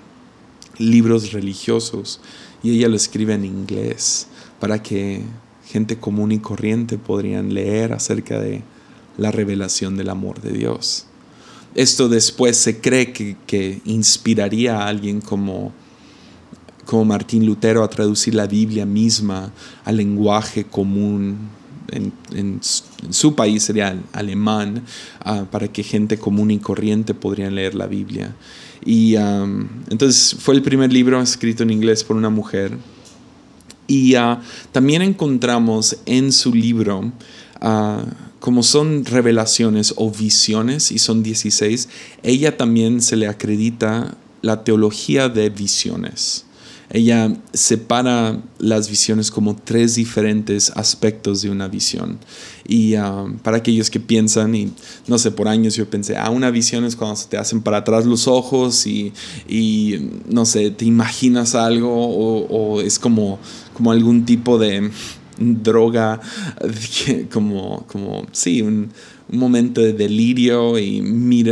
libros 0.80 1.34
religiosos 1.34 2.20
y 2.64 2.72
ella 2.72 2.90
lo 2.90 2.96
escribe 2.96 3.36
en 3.36 3.46
inglés 3.46 4.26
para 4.60 4.82
que 4.82 5.22
gente 5.76 5.98
común 5.98 6.32
y 6.32 6.40
corriente 6.40 6.98
podrían 6.98 7.54
leer 7.54 7.92
acerca 7.92 8.40
de 8.40 8.62
la 9.18 9.30
revelación 9.30 9.98
del 9.98 10.10
amor 10.10 10.40
de 10.42 10.54
Dios. 10.54 11.06
Esto 11.76 12.08
después 12.08 12.56
se 12.56 12.80
cree 12.80 13.12
que, 13.12 13.82
inspiraría 13.84 14.78
a 14.78 14.88
alguien 14.88 15.20
como, 15.20 15.74
como 16.86 17.04
Martín 17.04 17.46
Lutero 17.46 17.84
a 17.84 17.90
traducir 17.90 18.36
la 18.36 18.48
Biblia 18.48 18.86
misma 18.86 19.52
al 19.84 19.98
lenguaje 19.98 20.64
común 20.64 21.50
en, 21.92 22.62
su 23.10 23.36
país 23.36 23.64
sería 23.64 24.02
alemán, 24.14 24.82
ah, 25.26 25.44
para 25.52 25.68
que 25.68 25.84
gente 25.84 26.18
común 26.18 26.52
y 26.52 26.60
corriente 26.60 27.14
podrían 27.14 27.54
leer 27.54 27.76
la 27.76 27.88
Biblia. 27.88 28.34
Y 28.86 29.16
entonces 29.90 30.38
fue 30.40 30.56
el 30.56 30.62
primer 30.62 30.94
libro 30.94 31.22
escrito 31.22 31.64
en 31.64 31.72
inglés 31.72 32.06
por 32.06 32.16
una 32.16 32.30
mujer. 32.30 32.78
Y 33.88 34.16
ah, 34.16 34.42
también 34.72 35.02
encontramos 35.02 35.98
en 36.06 36.32
su 36.32 36.54
libro, 36.54 37.12
ah, 37.62 38.04
como 38.40 38.64
son 38.64 39.06
revelaciones 39.06 39.94
o 39.98 40.12
visiones, 40.12 40.92
y 40.92 41.00
son 41.00 41.24
16, 41.24 41.90
ella 42.24 42.58
también 42.58 43.02
se 43.02 43.16
le 43.16 43.28
acredita 43.28 44.18
la 44.42 44.64
teología 44.64 45.30
de 45.30 45.50
visiones. 45.50 46.46
Ella 46.92 47.36
separa 47.52 48.42
las 48.60 48.90
visiones 48.90 49.32
como 49.32 49.56
tres 49.56 49.96
diferentes 49.96 50.72
aspectos 50.76 51.42
de 51.42 51.50
una 51.50 51.68
visión. 51.68 52.20
Y 52.68 52.96
um, 52.96 53.38
para 53.40 53.58
aquellos 53.58 53.90
que 53.90 54.00
piensan, 54.00 54.56
y 54.56 54.72
no 55.08 55.18
sé, 55.18 55.32
por 55.32 55.48
años 55.48 55.76
yo 55.76 55.90
pensé, 55.90 56.16
ah, 56.16 56.30
una 56.30 56.52
visión 56.52 56.86
es 56.86 56.96
cuando 56.96 57.16
se 57.16 57.28
te 57.28 57.38
hacen 57.38 57.62
para 57.62 57.78
atrás 57.78 58.06
los 58.06 58.28
ojos 58.28 58.86
y, 58.86 59.12
no 60.30 60.46
sé, 60.46 60.70
te 60.72 60.86
imaginas 60.86 61.56
algo 61.56 61.90
o, 61.92 62.82
es 62.82 63.00
como, 63.00 63.40
como 63.76 63.92
algún 63.92 64.26
tipo 64.26 64.58
de 64.58 64.90
droga, 65.38 66.20
como, 67.32 67.86
como 67.88 68.26
sí, 68.32 68.62
un, 68.62 68.90
un 69.28 69.40
momento 69.40 69.82
de 69.82 69.94
delirio 69.94 70.78
y 70.78 71.02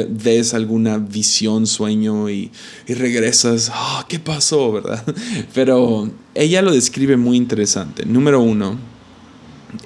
ves 0.10 0.54
alguna 0.54 0.98
visión, 0.98 1.66
sueño 1.66 2.30
y, 2.30 2.52
regresas, 2.88 3.72
ah, 3.74 4.06
¿qué 4.08 4.20
pasó? 4.20 4.72
¿verdad? 4.72 5.04
Pero 5.54 6.10
ella 6.36 6.62
lo 6.62 6.72
describe 6.72 7.18
muy 7.18 7.38
interesante. 7.38 8.06
Número 8.06 8.42
uno, 8.42 8.78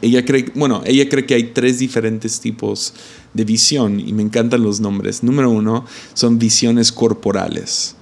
ella 0.01 0.25
cree, 0.25 0.51
bueno, 0.55 0.81
ella 0.85 1.07
cree 1.07 1.25
que 1.25 1.35
hay 1.35 1.43
tres 1.53 1.79
diferentes 1.79 2.39
tipos 2.41 2.93
de 3.33 3.45
visión 3.45 3.99
y 3.99 4.11
me 4.13 4.23
encantan 4.23 4.63
los 4.63 4.79
nombres. 4.79 5.23
Número 5.23 5.49
uno 5.49 5.85
son 6.13 6.39
visiones 6.39 6.91
corporales. 6.91 7.95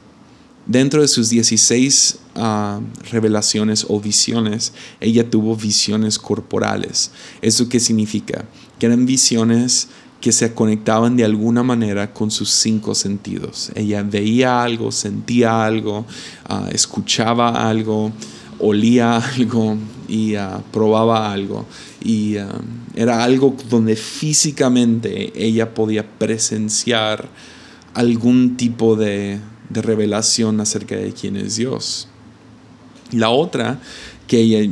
Dentro 0.65 1.01
de 1.01 1.07
sus 1.07 1.29
16 1.29 2.19
revelaciones 3.09 3.85
o 3.87 3.99
visiones, 3.99 4.73
ella 4.99 5.29
tuvo 5.29 5.55
visiones 5.55 6.19
corporales. 6.19 7.11
¿Eso 7.41 7.69
qué 7.69 7.79
significa? 7.79 8.45
que 8.79 8.85
eran 8.85 9.05
visiones 9.05 9.87
que 10.21 10.31
se 10.31 10.53
conectaban 10.53 11.17
de 11.17 11.23
alguna 11.23 11.61
manera 11.63 12.13
con 12.13 12.31
sus 12.31 12.49
cinco 12.49 12.95
sentidos. 12.95 13.71
Ella 13.75 14.01
veía 14.03 14.63
algo, 14.63 14.91
sentía 14.91 15.65
algo, 15.65 16.05
ah, 16.45 16.69
escuchaba 16.71 17.69
algo, 17.69 18.11
olía 18.59 19.17
algo 19.35 19.77
y 20.07 20.35
ah, 20.35 20.63
probaba 20.71 21.31
algo. 21.31 21.65
Y 22.03 22.37
ah, 22.37 22.59
era 22.95 23.23
algo 23.23 23.55
donde 23.69 23.95
físicamente 23.95 25.31
ella 25.35 25.73
podía 25.73 26.07
presenciar 26.17 27.29
algún 27.93 28.57
tipo 28.57 28.95
de, 28.95 29.39
de 29.69 29.81
revelación 29.81 30.59
acerca 30.59 30.95
de 30.95 31.13
quién 31.13 31.35
es 31.37 31.57
Dios. 31.57 32.07
La 33.11 33.29
otra 33.29 33.79
que 34.27 34.39
ella, 34.39 34.71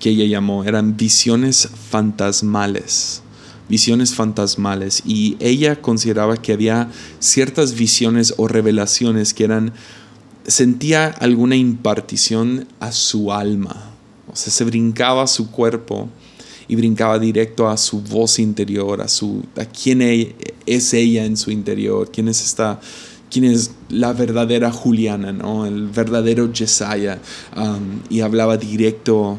que 0.00 0.10
ella 0.10 0.24
llamó 0.24 0.64
eran 0.64 0.96
visiones 0.96 1.68
fantasmales 1.90 3.22
visiones 3.68 4.14
fantasmales. 4.14 5.02
Y 5.06 5.36
ella 5.40 5.80
consideraba 5.80 6.36
que 6.36 6.52
había 6.52 6.90
ciertas 7.18 7.74
visiones 7.74 8.34
o 8.36 8.48
revelaciones 8.48 9.34
que 9.34 9.44
eran, 9.44 9.72
sentía 10.46 11.08
alguna 11.08 11.56
impartición 11.56 12.66
a 12.80 12.92
su 12.92 13.32
alma, 13.32 13.92
o 14.30 14.36
sea, 14.36 14.52
se 14.52 14.64
brincaba 14.64 15.22
a 15.22 15.26
su 15.26 15.50
cuerpo 15.50 16.08
y 16.66 16.76
brincaba 16.76 17.18
directo 17.18 17.68
a 17.68 17.76
su 17.76 18.00
voz 18.00 18.38
interior, 18.38 19.00
a, 19.00 19.08
su, 19.08 19.42
a 19.56 19.64
quién 19.64 20.02
e, 20.02 20.34
es 20.66 20.92
ella 20.92 21.24
en 21.24 21.36
su 21.36 21.50
interior, 21.50 22.10
quién 22.10 22.28
es 22.28 22.44
esta 22.44 22.80
quién 23.30 23.44
es 23.44 23.72
la 23.88 24.12
verdadera 24.12 24.70
Juliana, 24.70 25.32
¿no? 25.32 25.66
el 25.66 25.88
verdadero 25.88 26.50
Jesiah, 26.52 27.18
um, 27.56 28.00
y 28.08 28.20
hablaba 28.20 28.56
directo 28.56 29.38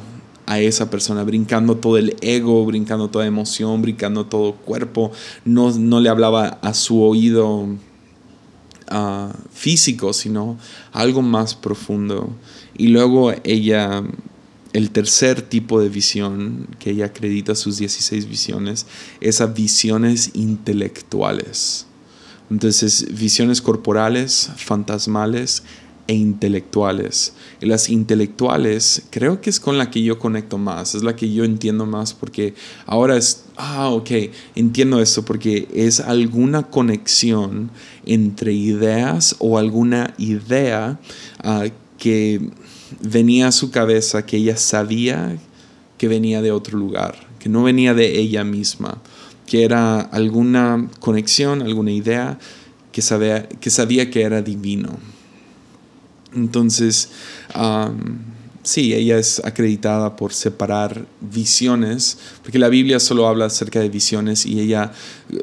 a 0.49 0.59
esa 0.59 0.89
persona, 0.89 1.23
brincando 1.23 1.77
todo 1.77 1.97
el 1.97 2.15
ego, 2.21 2.65
brincando 2.65 3.07
toda 3.07 3.27
emoción, 3.27 3.83
brincando 3.83 4.25
todo 4.25 4.53
cuerpo. 4.53 5.11
No, 5.45 5.71
no 5.77 5.99
le 5.99 6.09
hablaba 6.09 6.57
a 6.63 6.73
su 6.73 7.03
oído 7.03 7.67
ah, 8.89 9.31
físico, 9.53 10.11
sino 10.11 10.57
algo 10.91 11.21
más 11.21 11.53
profundo. 11.53 12.31
Y 12.75 12.87
luego 12.87 13.31
ella, 13.43 14.01
el 14.73 14.89
tercer 14.89 15.43
tipo 15.43 15.79
de 15.79 15.89
visión 15.89 16.67
que 16.79 16.89
ella 16.89 17.05
acredita 17.05 17.53
sus 17.53 17.77
16 17.77 18.27
visiones, 18.27 18.87
es 19.21 19.41
a 19.41 19.45
visiones 19.45 20.31
intelectuales. 20.33 21.85
Entonces, 22.49 23.07
visiones 23.13 23.61
corporales, 23.61 24.49
fantasmales 24.57 25.63
e 26.09 26.15
intelectuales. 26.15 27.33
Y 27.61 27.67
las 27.67 27.87
intelectuales 27.89 29.03
creo 29.11 29.41
que 29.41 29.51
es 29.51 29.59
con 29.59 29.77
la 29.77 29.91
que 29.91 30.01
yo 30.01 30.17
conecto 30.17 30.57
más, 30.57 30.95
es 30.95 31.03
la 31.03 31.15
que 31.15 31.31
yo 31.31 31.43
entiendo 31.43 31.85
más 31.85 32.15
porque 32.15 32.55
ahora 32.87 33.15
es, 33.15 33.43
ah, 33.57 33.89
ok, 33.89 34.09
entiendo 34.55 34.99
esto 35.01 35.23
porque 35.23 35.67
es 35.71 35.99
alguna 35.99 36.63
conexión 36.63 37.69
entre 38.07 38.53
ideas 38.53 39.35
o 39.37 39.59
alguna 39.59 40.15
idea 40.17 40.99
ah, 41.43 41.65
que 41.99 42.49
venía 43.01 43.49
a 43.49 43.51
su 43.51 43.69
cabeza, 43.69 44.25
que 44.25 44.37
ella 44.37 44.57
sabía 44.57 45.37
que 45.99 46.07
venía 46.07 46.41
de 46.41 46.51
otro 46.51 46.79
lugar, 46.79 47.27
que 47.37 47.49
no 47.49 47.61
venía 47.61 47.93
de 47.93 48.17
ella 48.17 48.43
misma, 48.43 48.99
que 49.49 49.63
era 49.63 49.99
alguna 49.99 50.87
conexión, 50.99 51.63
alguna 51.63 51.91
idea 51.91 52.37
que 52.91 53.01
sabía 53.01 53.49
que, 53.49 53.71
sabía 53.71 54.11
que 54.11 54.21
era 54.21 54.43
divino. 54.43 54.99
Entonces, 56.35 57.09
sí, 58.61 58.93
ella 58.93 59.17
es 59.17 59.43
acreditada 59.43 60.15
por 60.15 60.33
separar 60.33 61.07
visiones, 61.19 62.19
porque 62.43 62.59
la 62.59 62.69
Biblia 62.69 62.99
solo 62.99 63.27
habla 63.27 63.45
acerca 63.45 63.79
de 63.79 63.89
visiones 63.89 64.45
y 64.45 64.59
ella 64.59 64.91
eh, 65.31 65.39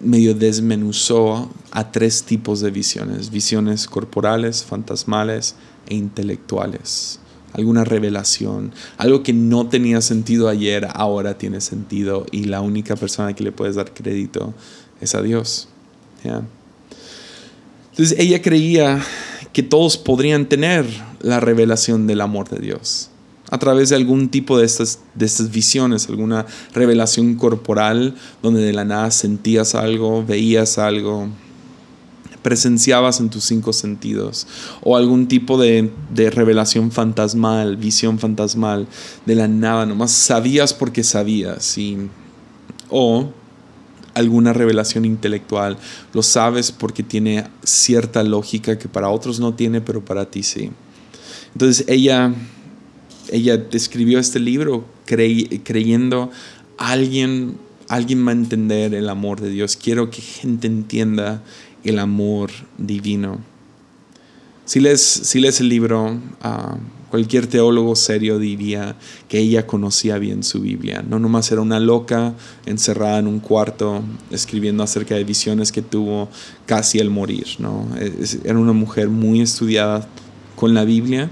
medio 0.00 0.34
desmenuzó 0.34 1.50
a 1.72 1.90
tres 1.90 2.22
tipos 2.22 2.60
de 2.60 2.70
visiones, 2.70 3.32
visiones 3.32 3.88
corporales, 3.88 4.62
fantasmales 4.62 5.56
e 5.88 5.96
intelectuales. 5.96 7.19
Alguna 7.52 7.84
revelación, 7.84 8.72
algo 8.96 9.22
que 9.22 9.32
no 9.32 9.68
tenía 9.68 10.00
sentido 10.00 10.48
ayer, 10.48 10.88
ahora 10.94 11.36
tiene 11.36 11.60
sentido 11.60 12.26
y 12.30 12.44
la 12.44 12.60
única 12.60 12.96
persona 12.96 13.34
que 13.34 13.44
le 13.44 13.52
puedes 13.52 13.76
dar 13.76 13.92
crédito 13.92 14.54
es 15.00 15.14
a 15.14 15.22
Dios. 15.22 15.68
Entonces 17.90 18.18
ella 18.18 18.40
creía 18.42 19.02
que 19.52 19.62
todos 19.62 19.96
podrían 19.96 20.46
tener 20.46 20.86
la 21.20 21.40
revelación 21.40 22.06
del 22.06 22.20
amor 22.20 22.48
de 22.48 22.60
Dios 22.60 23.10
a 23.50 23.58
través 23.58 23.88
de 23.88 23.96
algún 23.96 24.28
tipo 24.28 24.58
de 24.58 24.64
estas, 24.64 25.00
de 25.14 25.26
estas 25.26 25.50
visiones, 25.50 26.08
alguna 26.08 26.46
revelación 26.72 27.34
corporal 27.34 28.14
donde 28.42 28.62
de 28.62 28.72
la 28.72 28.84
nada 28.84 29.10
sentías 29.10 29.74
algo, 29.74 30.24
veías 30.24 30.78
algo, 30.78 31.28
presenciabas 32.42 33.20
en 33.20 33.30
tus 33.30 33.44
cinco 33.44 33.72
sentidos, 33.72 34.46
o 34.82 34.96
algún 34.96 35.28
tipo 35.28 35.58
de, 35.58 35.90
revelación 36.14 36.90
fantasmal, 36.90 37.76
visión 37.76 38.18
fantasmal, 38.18 38.86
de 39.26 39.34
la 39.34 39.48
nada, 39.48 39.86
nomás 39.86 40.12
sabías 40.12 40.74
porque 40.74 41.04
sabías, 41.04 41.76
y, 41.78 41.98
o 42.88 43.30
alguna 44.14 44.52
revelación 44.52 45.04
intelectual, 45.04 45.78
lo 46.12 46.22
sabes 46.22 46.72
porque 46.72 47.02
tiene 47.02 47.46
cierta 47.62 48.22
lógica 48.22 48.78
que 48.78 48.88
para 48.88 49.08
otros 49.10 49.40
no 49.40 49.54
tiene, 49.54 49.80
pero 49.80 50.04
para 50.04 50.30
ti 50.30 50.42
sí. 50.42 50.70
Entonces 51.52 51.84
ella, 51.88 52.32
ella 53.30 53.62
escribió 53.72 54.18
este 54.18 54.40
libro 54.40 54.84
creyendo 55.06 56.30
alguien, 56.78 57.56
alguien 57.88 58.26
va 58.26 58.30
a 58.30 58.34
entender 58.34 58.94
el 58.94 59.08
amor 59.08 59.40
de 59.40 59.50
Dios. 59.50 59.76
Quiero 59.76 60.10
que 60.10 60.22
gente 60.22 60.66
entienda 60.66 61.42
el 61.84 61.98
amor 61.98 62.50
divino. 62.78 63.38
Si 64.64 64.80
lees, 64.80 65.00
si 65.00 65.40
lees 65.40 65.60
el 65.60 65.68
libro, 65.68 66.18
ah, 66.42 66.76
Cualquier 67.10 67.48
teólogo 67.48 67.96
serio 67.96 68.38
diría 68.38 68.94
que 69.28 69.40
ella 69.40 69.66
conocía 69.66 70.16
bien 70.18 70.44
su 70.44 70.60
Biblia. 70.60 71.02
No 71.02 71.18
nomás 71.18 71.50
era 71.50 71.60
una 71.60 71.80
loca 71.80 72.34
encerrada 72.66 73.18
en 73.18 73.26
un 73.26 73.40
cuarto 73.40 74.04
escribiendo 74.30 74.84
acerca 74.84 75.16
de 75.16 75.24
visiones 75.24 75.72
que 75.72 75.82
tuvo 75.82 76.28
casi 76.66 77.00
al 77.00 77.10
morir. 77.10 77.46
¿no? 77.58 77.88
Era 78.44 78.56
una 78.56 78.72
mujer 78.72 79.08
muy 79.08 79.40
estudiada, 79.40 80.06
con 80.54 80.74
la 80.74 80.84
Biblia 80.84 81.30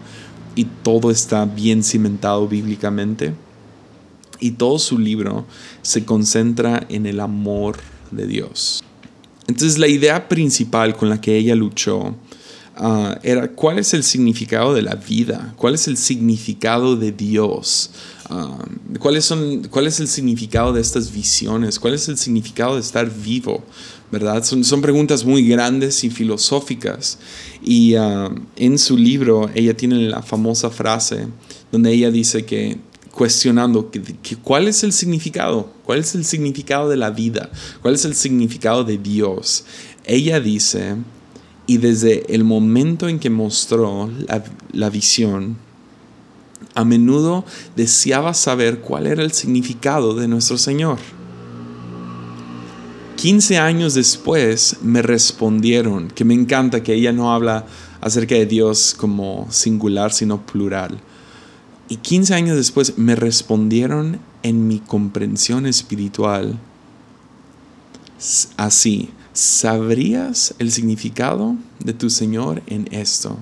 y 0.56 0.64
todo 0.64 1.12
está 1.12 1.44
bien 1.44 1.84
cimentado 1.84 2.48
bíblicamente. 2.48 3.34
Y 4.40 4.52
todo 4.52 4.80
su 4.80 4.98
libro 4.98 5.46
se 5.82 6.04
concentra 6.04 6.86
en 6.88 7.06
el 7.06 7.20
amor 7.20 7.76
de 8.10 8.26
Dios. 8.26 8.77
Entonces 9.48 9.78
la 9.78 9.88
idea 9.88 10.28
principal 10.28 10.94
con 10.94 11.08
la 11.08 11.20
que 11.20 11.34
ella 11.36 11.54
luchó 11.54 12.14
ah, 12.76 13.18
era 13.22 13.48
cuál 13.48 13.78
es 13.78 13.94
el 13.94 14.04
significado 14.04 14.74
de 14.74 14.82
la 14.82 14.94
vida, 14.94 15.54
cuál 15.56 15.74
es 15.74 15.88
el 15.88 15.96
significado 15.96 16.96
de 16.96 17.12
Dios, 17.12 17.90
ah, 18.28 18.58
¿cuáles 19.00 19.24
son, 19.24 19.66
cuál 19.70 19.86
es 19.86 20.00
el 20.00 20.08
significado 20.08 20.74
de 20.74 20.82
estas 20.82 21.10
visiones, 21.10 21.78
cuál 21.78 21.94
es 21.94 22.08
el 22.10 22.18
significado 22.18 22.74
de 22.74 22.82
estar 22.82 23.10
vivo, 23.10 23.64
¿verdad? 24.12 24.44
Son, 24.44 24.62
son 24.64 24.82
preguntas 24.82 25.24
muy 25.24 25.48
grandes 25.48 26.04
y 26.04 26.10
filosóficas. 26.10 27.18
Y 27.64 27.94
ah, 27.94 28.30
en 28.56 28.78
su 28.78 28.98
libro 28.98 29.50
ella 29.54 29.74
tiene 29.74 29.96
la 30.10 30.20
famosa 30.20 30.68
frase 30.68 31.26
donde 31.72 31.90
ella 31.90 32.10
dice 32.10 32.44
que 32.44 32.78
cuestionando 33.18 33.90
cuál 34.44 34.68
es 34.68 34.84
el 34.84 34.92
significado, 34.92 35.72
cuál 35.84 35.98
es 35.98 36.14
el 36.14 36.24
significado 36.24 36.88
de 36.88 36.96
la 36.96 37.10
vida, 37.10 37.50
cuál 37.82 37.94
es 37.94 38.04
el 38.04 38.14
significado 38.14 38.84
de 38.84 38.96
Dios. 38.96 39.64
Ella 40.04 40.38
dice, 40.38 40.94
y 41.66 41.78
desde 41.78 42.32
el 42.32 42.44
momento 42.44 43.08
en 43.08 43.18
que 43.18 43.28
mostró 43.28 44.08
la, 44.28 44.44
la 44.70 44.88
visión, 44.88 45.56
a 46.76 46.84
menudo 46.84 47.44
deseaba 47.74 48.34
saber 48.34 48.78
cuál 48.78 49.08
era 49.08 49.24
el 49.24 49.32
significado 49.32 50.14
de 50.14 50.28
nuestro 50.28 50.56
Señor. 50.56 50.98
15 53.16 53.58
años 53.58 53.94
después 53.94 54.76
me 54.80 55.02
respondieron, 55.02 56.06
que 56.06 56.24
me 56.24 56.34
encanta 56.34 56.84
que 56.84 56.94
ella 56.94 57.12
no 57.12 57.34
habla 57.34 57.66
acerca 58.00 58.36
de 58.36 58.46
Dios 58.46 58.94
como 58.96 59.48
singular, 59.50 60.12
sino 60.12 60.46
plural. 60.46 61.00
Y 61.88 61.96
15 61.96 62.34
años 62.34 62.56
después 62.56 62.98
me 62.98 63.16
respondieron 63.16 64.20
en 64.42 64.68
mi 64.68 64.78
comprensión 64.78 65.66
espiritual 65.66 66.58
así, 68.56 69.10
¿sabrías 69.32 70.54
el 70.58 70.72
significado 70.72 71.56
de 71.78 71.92
tu 71.92 72.10
Señor 72.10 72.62
en 72.66 72.88
esto? 72.92 73.38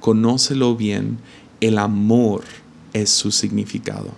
Conócelo 0.00 0.76
bien, 0.76 1.18
el 1.60 1.78
amor 1.78 2.44
es 2.92 3.10
su 3.10 3.30
significado. 3.30 4.10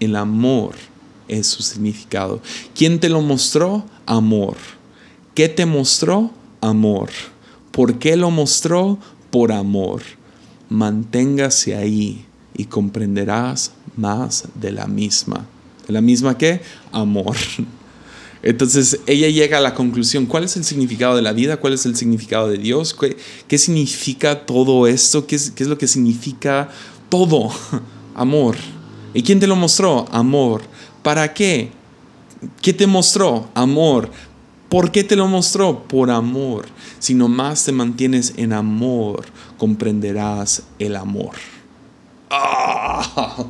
El 0.00 0.16
amor 0.16 0.74
es 1.28 1.46
su 1.46 1.62
significado. 1.62 2.42
¿Quién 2.74 3.00
te 3.00 3.08
lo 3.08 3.22
mostró? 3.22 3.84
Amor. 4.04 4.56
¿Qué 5.34 5.48
te 5.48 5.66
mostró? 5.66 6.30
Amor. 6.60 7.10
¿Por 7.70 7.98
qué 7.98 8.16
lo 8.16 8.30
mostró? 8.30 8.98
Por 9.30 9.52
amor. 9.52 10.02
Manténgase 10.68 11.74
ahí 11.74 12.25
y 12.56 12.66
comprenderás 12.66 13.72
más 13.96 14.44
de 14.54 14.72
la 14.72 14.86
misma. 14.86 15.46
¿De 15.86 15.92
la 15.92 16.00
misma 16.00 16.36
qué? 16.36 16.60
Amor. 16.92 17.36
Entonces 18.42 19.00
ella 19.06 19.28
llega 19.28 19.58
a 19.58 19.60
la 19.60 19.74
conclusión, 19.74 20.26
¿cuál 20.26 20.44
es 20.44 20.56
el 20.56 20.64
significado 20.64 21.16
de 21.16 21.22
la 21.22 21.32
vida? 21.32 21.56
¿Cuál 21.56 21.72
es 21.72 21.86
el 21.86 21.96
significado 21.96 22.48
de 22.48 22.58
Dios? 22.58 22.96
¿Qué, 23.48 23.58
significa 23.58 24.46
todo 24.46 24.86
esto? 24.86 25.26
¿Qué 25.26 25.36
es, 25.36 25.50
¿Qué 25.50 25.64
es 25.64 25.68
lo 25.68 25.78
que 25.78 25.88
significa 25.88 26.68
todo? 27.08 27.50
Amor. 28.14 28.56
¿Y 29.14 29.22
quién 29.22 29.40
te 29.40 29.46
lo 29.46 29.56
mostró? 29.56 30.06
Amor. 30.12 30.62
¿Para 31.02 31.32
qué? 31.32 31.70
¿Qué 32.60 32.72
te 32.72 32.86
mostró? 32.86 33.48
Amor. 33.54 34.10
¿Por 34.68 34.90
qué 34.90 35.04
te 35.04 35.16
lo 35.16 35.26
mostró? 35.28 35.84
Por 35.86 36.10
amor. 36.10 36.66
Si 36.98 37.14
más 37.14 37.64
te 37.64 37.72
mantienes 37.72 38.34
en 38.36 38.52
amor, 38.52 39.24
comprenderás 39.58 40.64
el 40.78 40.96
amor. 40.96 41.36
Oh, 42.30 43.46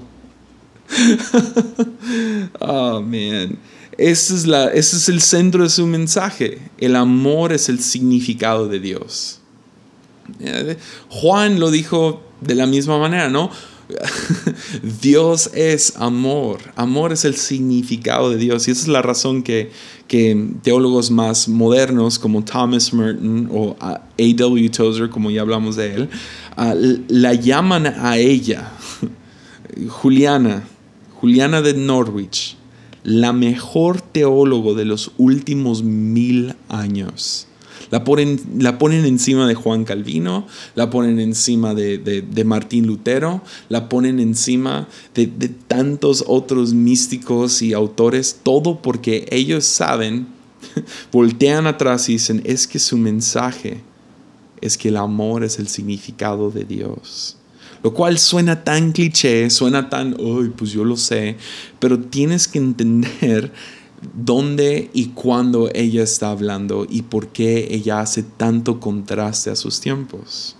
oh 2.61 3.03
man. 3.03 3.59
Es, 3.99 4.47
la, 4.47 4.69
ese 4.69 4.97
es 4.97 5.09
el 5.09 5.23
centro 5.23 5.63
de 5.63 5.71
su 5.71 5.87
mensaje. 5.87 6.61
El 6.79 6.97
amor 6.97 7.53
es 7.53 7.69
el 7.69 7.81
significado 7.81 8.69
de 8.69 8.79
Dios. 8.79 9.41
Juan 11.09 11.61
lo 11.61 11.71
dijo 11.71 12.23
de 12.41 12.55
la 12.55 12.67
misma 12.67 12.99
manera, 12.99 13.31
¿no? 13.31 13.51
Dios 15.01 15.51
es 15.55 15.97
amor. 15.97 16.61
Amor 16.75 17.13
es 17.13 17.25
el 17.25 17.37
significado 17.37 18.31
de 18.31 18.37
Dios. 18.37 18.67
Y 18.67 18.73
esa 18.73 18.83
es 18.83 18.89
la 18.89 19.03
razón 19.03 19.43
que, 19.43 19.71
que 20.09 20.51
teólogos 20.63 21.11
más 21.11 21.49
modernos 21.49 22.19
como 22.19 22.45
Thomas 22.45 22.93
Merton 22.93 23.49
o 23.53 23.77
A.W. 23.81 24.69
Tozer, 24.71 25.11
como 25.11 25.31
ya 25.31 25.43
hablamos 25.43 25.77
de 25.77 25.95
él, 25.95 26.09
la 27.09 27.35
llaman 27.35 27.87
a 27.87 28.17
ella, 28.19 28.73
Juliana, 29.89 30.65
Juliana 31.21 31.63
de 31.63 31.75
Norwich, 31.75 32.57
la 33.05 33.33
mejor 33.33 34.01
teólogo 34.01 34.75
de 34.75 34.85
los 34.85 35.13
últimos 35.17 35.83
mil 35.83 36.55
años. 36.69 37.47
La 37.91 38.05
ponen, 38.05 38.41
la 38.59 38.79
ponen 38.79 39.05
encima 39.05 39.47
de 39.47 39.55
Juan 39.55 39.85
Calvino, 39.85 40.47
la 40.75 40.91
ponen 40.91 41.21
encima 41.21 41.75
de, 41.75 42.45
Martín 42.45 42.87
Lutero, 42.87 43.43
la 43.69 43.89
ponen 43.89 44.21
encima 44.21 44.89
de, 45.15 45.27
de 45.27 45.49
tantos 45.49 46.25
otros 46.27 46.75
místicos 46.75 47.63
y 47.63 47.73
autores, 47.73 48.41
todo 48.43 48.83
porque 48.83 49.27
ellos 49.31 49.65
saben, 49.65 50.27
voltean 51.13 51.67
atrás 51.67 52.09
y 52.09 52.15
dicen, 52.15 52.43
es 52.45 52.67
que 52.67 52.79
su 52.79 52.97
mensaje 52.97 53.83
es 54.61 54.77
que 54.77 54.89
el 54.89 54.97
amor 54.97 55.45
es 55.45 55.59
el 55.59 55.69
significado 55.69 56.51
de 56.51 56.65
Dios. 56.65 57.37
Lo 57.83 57.93
cual 57.93 58.19
suena 58.19 58.65
tan 58.65 58.93
cliché, 58.93 59.49
suena 59.51 59.89
tan, 59.89 60.21
uy, 60.21 60.49
pues 60.51 60.73
yo 60.73 60.85
lo 60.85 60.97
sé, 60.97 61.37
pero 61.79 62.01
tienes 62.01 62.49
que 62.49 62.59
entender 62.59 63.53
dónde 64.01 64.91
y 64.93 65.09
cuándo 65.09 65.71
ella 65.75 66.03
está 66.03 66.31
hablando 66.31 66.87
y 66.89 67.03
por 67.03 67.29
qué 67.29 67.69
ella 67.71 68.01
hace 68.01 68.23
tanto 68.23 68.81
contraste 68.81 69.51
a 69.51 69.57
sus 69.57 69.81
tiempos. 69.81 70.57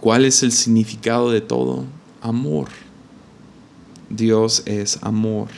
¿Cuál 0.00 0.24
es 0.24 0.42
el 0.42 0.52
significado 0.52 1.30
de 1.30 1.40
todo? 1.40 1.84
Amor. 2.20 2.68
Dios 4.10 4.62
es 4.66 4.98
amor. 5.02 5.48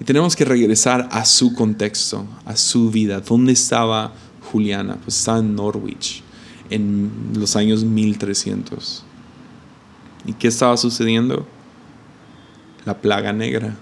Y 0.00 0.04
tenemos 0.04 0.34
que 0.34 0.46
regresar 0.46 1.08
a 1.12 1.26
su 1.26 1.52
contexto, 1.54 2.24
a 2.46 2.56
su 2.56 2.90
vida. 2.90 3.20
¿Dónde 3.20 3.52
estaba 3.52 4.14
Juliana? 4.50 4.96
Pues 5.04 5.18
estaba 5.18 5.40
en 5.40 5.54
Norwich 5.54 6.22
en 6.70 7.10
los 7.34 7.56
años 7.56 7.84
1300. 7.84 9.04
¿Y 10.24 10.32
qué 10.32 10.48
estaba 10.48 10.76
sucediendo? 10.78 11.46
La 12.86 12.98
plaga 12.98 13.34
negra 13.34 13.76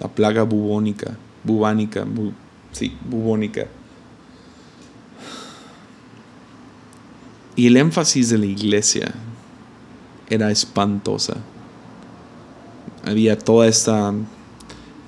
la 0.00 0.08
plaga 0.08 0.42
bubónica, 0.42 1.16
bubánica, 1.44 2.06
sí, 2.72 2.96
bubónica. 3.08 3.66
Y 7.56 7.66
el 7.66 7.76
énfasis 7.76 8.30
de 8.30 8.38
la 8.38 8.46
iglesia 8.46 9.12
era 10.30 10.50
espantosa. 10.50 11.36
Había 13.04 13.36
toda 13.36 13.66
esta 13.66 14.14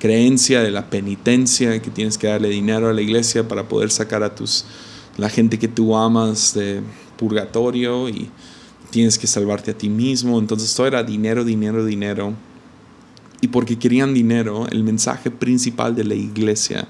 creencia 0.00 0.62
de 0.62 0.70
la 0.70 0.90
penitencia, 0.90 1.80
que 1.80 1.90
tienes 1.90 2.18
que 2.18 2.26
darle 2.26 2.48
dinero 2.48 2.88
a 2.88 2.92
la 2.92 3.02
iglesia 3.02 3.46
para 3.46 3.68
poder 3.68 3.90
sacar 3.90 4.22
a 4.22 4.34
tus 4.34 4.64
la 5.16 5.28
gente 5.28 5.58
que 5.58 5.68
tú 5.68 5.94
amas 5.94 6.54
de 6.54 6.80
purgatorio 7.18 8.08
y 8.08 8.30
tienes 8.90 9.18
que 9.18 9.26
salvarte 9.26 9.72
a 9.72 9.78
ti 9.78 9.88
mismo. 9.88 10.38
Entonces 10.38 10.74
todo 10.74 10.86
era 10.86 11.02
dinero, 11.02 11.44
dinero, 11.44 11.84
dinero 11.84 12.34
y 13.40 13.48
porque 13.48 13.78
querían 13.78 14.14
dinero, 14.14 14.66
el 14.70 14.84
mensaje 14.84 15.30
principal 15.30 15.94
de 15.94 16.04
la 16.04 16.14
iglesia 16.14 16.88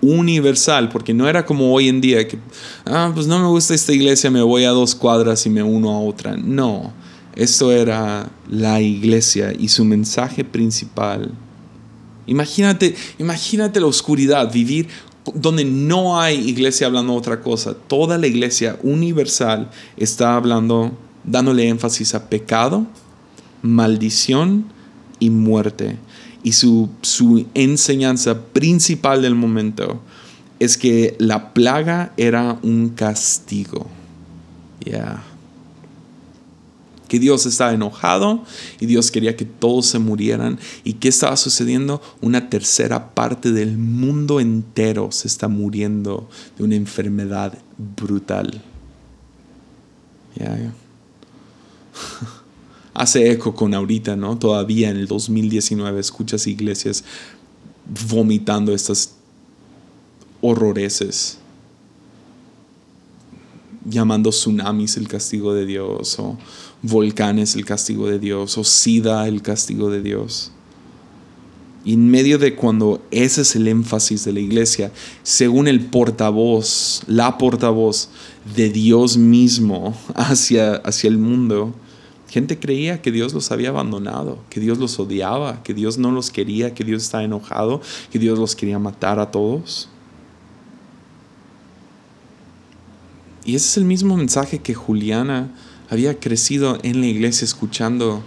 universal, 0.00 0.88
porque 0.88 1.14
no 1.14 1.28
era 1.28 1.46
como 1.46 1.72
hoy 1.72 1.88
en 1.88 2.00
día 2.00 2.26
que, 2.26 2.38
ah, 2.84 3.12
pues 3.14 3.26
no 3.26 3.38
me 3.38 3.46
gusta 3.46 3.72
esta 3.72 3.92
iglesia, 3.92 4.30
me 4.30 4.42
voy 4.42 4.64
a 4.64 4.70
dos 4.70 4.94
cuadras 4.94 5.46
y 5.46 5.50
me 5.50 5.62
uno 5.62 5.90
a 5.90 6.00
otra. 6.00 6.36
No, 6.36 6.92
esto 7.36 7.70
era 7.70 8.30
la 8.50 8.80
iglesia 8.80 9.52
y 9.56 9.68
su 9.68 9.84
mensaje 9.84 10.44
principal. 10.44 11.32
Imagínate, 12.26 12.96
imagínate 13.18 13.80
la 13.80 13.86
oscuridad, 13.86 14.52
vivir 14.52 14.88
donde 15.34 15.64
no 15.64 16.20
hay 16.20 16.48
iglesia 16.48 16.88
hablando 16.88 17.14
otra 17.14 17.40
cosa. 17.40 17.74
Toda 17.74 18.18
la 18.18 18.26
iglesia 18.26 18.78
universal 18.82 19.70
está 19.96 20.34
hablando, 20.34 20.92
dándole 21.24 21.68
énfasis 21.68 22.14
a 22.14 22.28
pecado, 22.28 22.86
maldición, 23.62 24.72
y 25.22 25.30
muerte. 25.30 25.98
Y 26.42 26.52
su, 26.52 26.88
enseñanza 27.54 28.42
principal 28.46 29.22
del 29.22 29.36
momento 29.36 30.02
es 30.58 30.76
que 30.76 31.14
la 31.20 31.54
plaga 31.54 32.12
era 32.16 32.58
un 32.62 32.88
castigo. 32.88 33.86
Ya. 34.84 35.22
Que 37.06 37.20
Dios 37.20 37.46
estaba 37.46 37.72
enojado 37.72 38.44
y 38.80 38.86
Dios 38.86 39.12
quería 39.12 39.36
que 39.36 39.44
todos 39.44 39.86
se 39.86 40.00
murieran. 40.00 40.58
¿Y 40.82 40.94
qué 40.94 41.08
estaba 41.08 41.36
sucediendo? 41.36 42.02
Una 42.20 42.50
tercera 42.50 43.14
parte 43.14 43.52
del 43.52 43.78
mundo 43.78 44.40
entero 44.40 45.12
se 45.12 45.28
está 45.28 45.46
muriendo 45.46 46.28
de 46.58 46.64
una 46.64 46.74
enfermedad 46.74 47.56
brutal. 47.78 48.60
Ya, 50.34 50.72
Hace 53.02 53.32
eco 53.32 53.52
con 53.52 53.74
ahorita, 53.74 54.14
¿no? 54.14 54.38
Todavía 54.38 54.88
en 54.88 54.96
el 54.96 55.08
2019 55.08 55.98
escuchas 55.98 56.46
iglesias 56.46 57.02
vomitando 58.08 58.72
estas 58.72 59.16
horroreces, 60.40 61.38
llamando 63.84 64.30
tsunamis 64.30 64.96
el 64.98 65.08
castigo 65.08 65.52
de 65.52 65.66
Dios, 65.66 66.16
o 66.20 66.38
volcanes 66.82 67.56
el 67.56 67.64
castigo 67.64 68.06
de 68.06 68.20
Dios, 68.20 68.56
o 68.56 68.62
SIDA 68.62 69.26
el 69.26 69.42
castigo 69.42 69.90
de 69.90 70.00
Dios. 70.00 70.52
Y 71.84 71.94
en 71.94 72.08
medio 72.08 72.38
de 72.38 72.54
cuando 72.54 73.02
ese 73.10 73.42
es 73.42 73.56
el 73.56 73.66
énfasis 73.66 74.24
de 74.24 74.32
la 74.32 74.38
iglesia, 74.38 74.92
según 75.24 75.66
el 75.66 75.86
portavoz, 75.86 77.02
la 77.08 77.36
portavoz 77.36 78.10
de 78.54 78.70
Dios 78.70 79.16
mismo 79.16 79.92
hacia, 80.14 80.74
hacia 80.74 81.08
el 81.08 81.18
mundo, 81.18 81.74
gente 82.32 82.58
creía 82.58 83.02
que 83.02 83.12
Dios 83.12 83.34
los 83.34 83.52
había 83.52 83.68
abandonado, 83.68 84.38
que 84.48 84.58
Dios 84.58 84.78
los 84.78 84.98
odiaba, 84.98 85.62
que 85.62 85.74
Dios 85.74 85.98
no 85.98 86.10
los 86.10 86.30
quería, 86.30 86.72
que 86.74 86.82
Dios 86.82 87.02
estaba 87.02 87.22
enojado, 87.22 87.82
que 88.10 88.18
Dios 88.18 88.38
los 88.38 88.56
quería 88.56 88.78
matar 88.78 89.18
a 89.18 89.30
todos. 89.30 89.88
Y 93.44 93.54
ese 93.54 93.66
es 93.66 93.76
el 93.76 93.84
mismo 93.84 94.16
mensaje 94.16 94.60
que 94.60 94.72
Juliana 94.72 95.52
había 95.90 96.18
crecido 96.18 96.78
en 96.82 97.00
la 97.00 97.06
iglesia 97.06 97.44
escuchando 97.44 98.22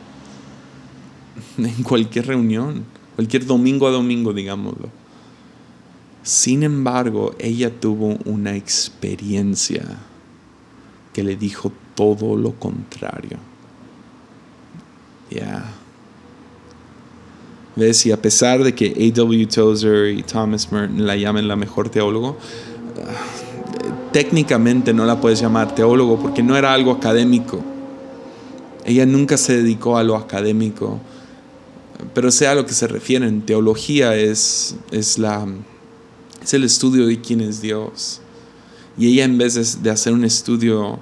en 1.58 1.84
cualquier 1.84 2.28
reunión 2.28 2.86
cualquier 3.16 3.46
domingo 3.46 3.88
a 3.88 3.92
domingo, 3.92 4.34
digámoslo. 4.34 4.90
Sin 6.22 6.64
embargo, 6.64 7.34
ella 7.40 7.72
tuvo 7.80 8.18
una 8.26 8.56
experiencia 8.56 9.86
que 11.14 11.24
le 11.24 11.36
dijo 11.38 11.72
todo 11.96 12.36
lo 12.36 12.52
contrario. 12.60 13.38
Ya. 15.36 15.66
¿Ves? 17.76 18.06
Y 18.06 18.12
a 18.12 18.22
pesar 18.22 18.64
de 18.64 18.74
que 18.74 18.88
A.W. 18.88 19.48
Tozer 19.48 20.08
y 20.10 20.24
Thomas 20.24 20.72
Merton 20.72 21.06
la 21.06 21.16
llamen 21.16 21.48
la 21.48 21.56
mejor 21.56 21.90
teólogo, 21.90 22.38
técnicamente 24.12 24.94
no 24.94 25.06
la 25.06 25.20
puedes 25.20 25.42
llamar 25.42 25.76
teólogo 25.76 26.18
porque 26.20 26.42
no 26.42 26.56
era 26.56 26.74
algo 26.74 26.92
académico. 26.92 27.62
Ella 28.86 29.06
nunca 29.06 29.36
se 29.36 29.58
dedicó 29.58 29.98
a 29.98 30.04
lo 30.04 30.16
académico 30.16 31.00
pero 32.14 32.32
sea 32.32 32.52
a 32.52 32.56
lo 32.56 32.66
que 32.66 32.74
se 32.74 32.88
refieren, 32.88 33.42
teología 33.42 34.16
es, 34.16 34.76
es, 34.92 35.18
la, 35.18 35.48
es 36.42 36.54
el 36.54 36.64
estudio 36.64 37.08
de 37.08 37.22
quién 37.22 37.42
es 37.42 37.62
Dios. 37.62 38.22
Y 38.98 39.08
ella 39.08 39.26
en 39.26 39.38
vez 39.38 39.82
de, 39.82 39.90
hacer 39.90 40.14
un 40.14 40.24
estudio, 40.24 41.00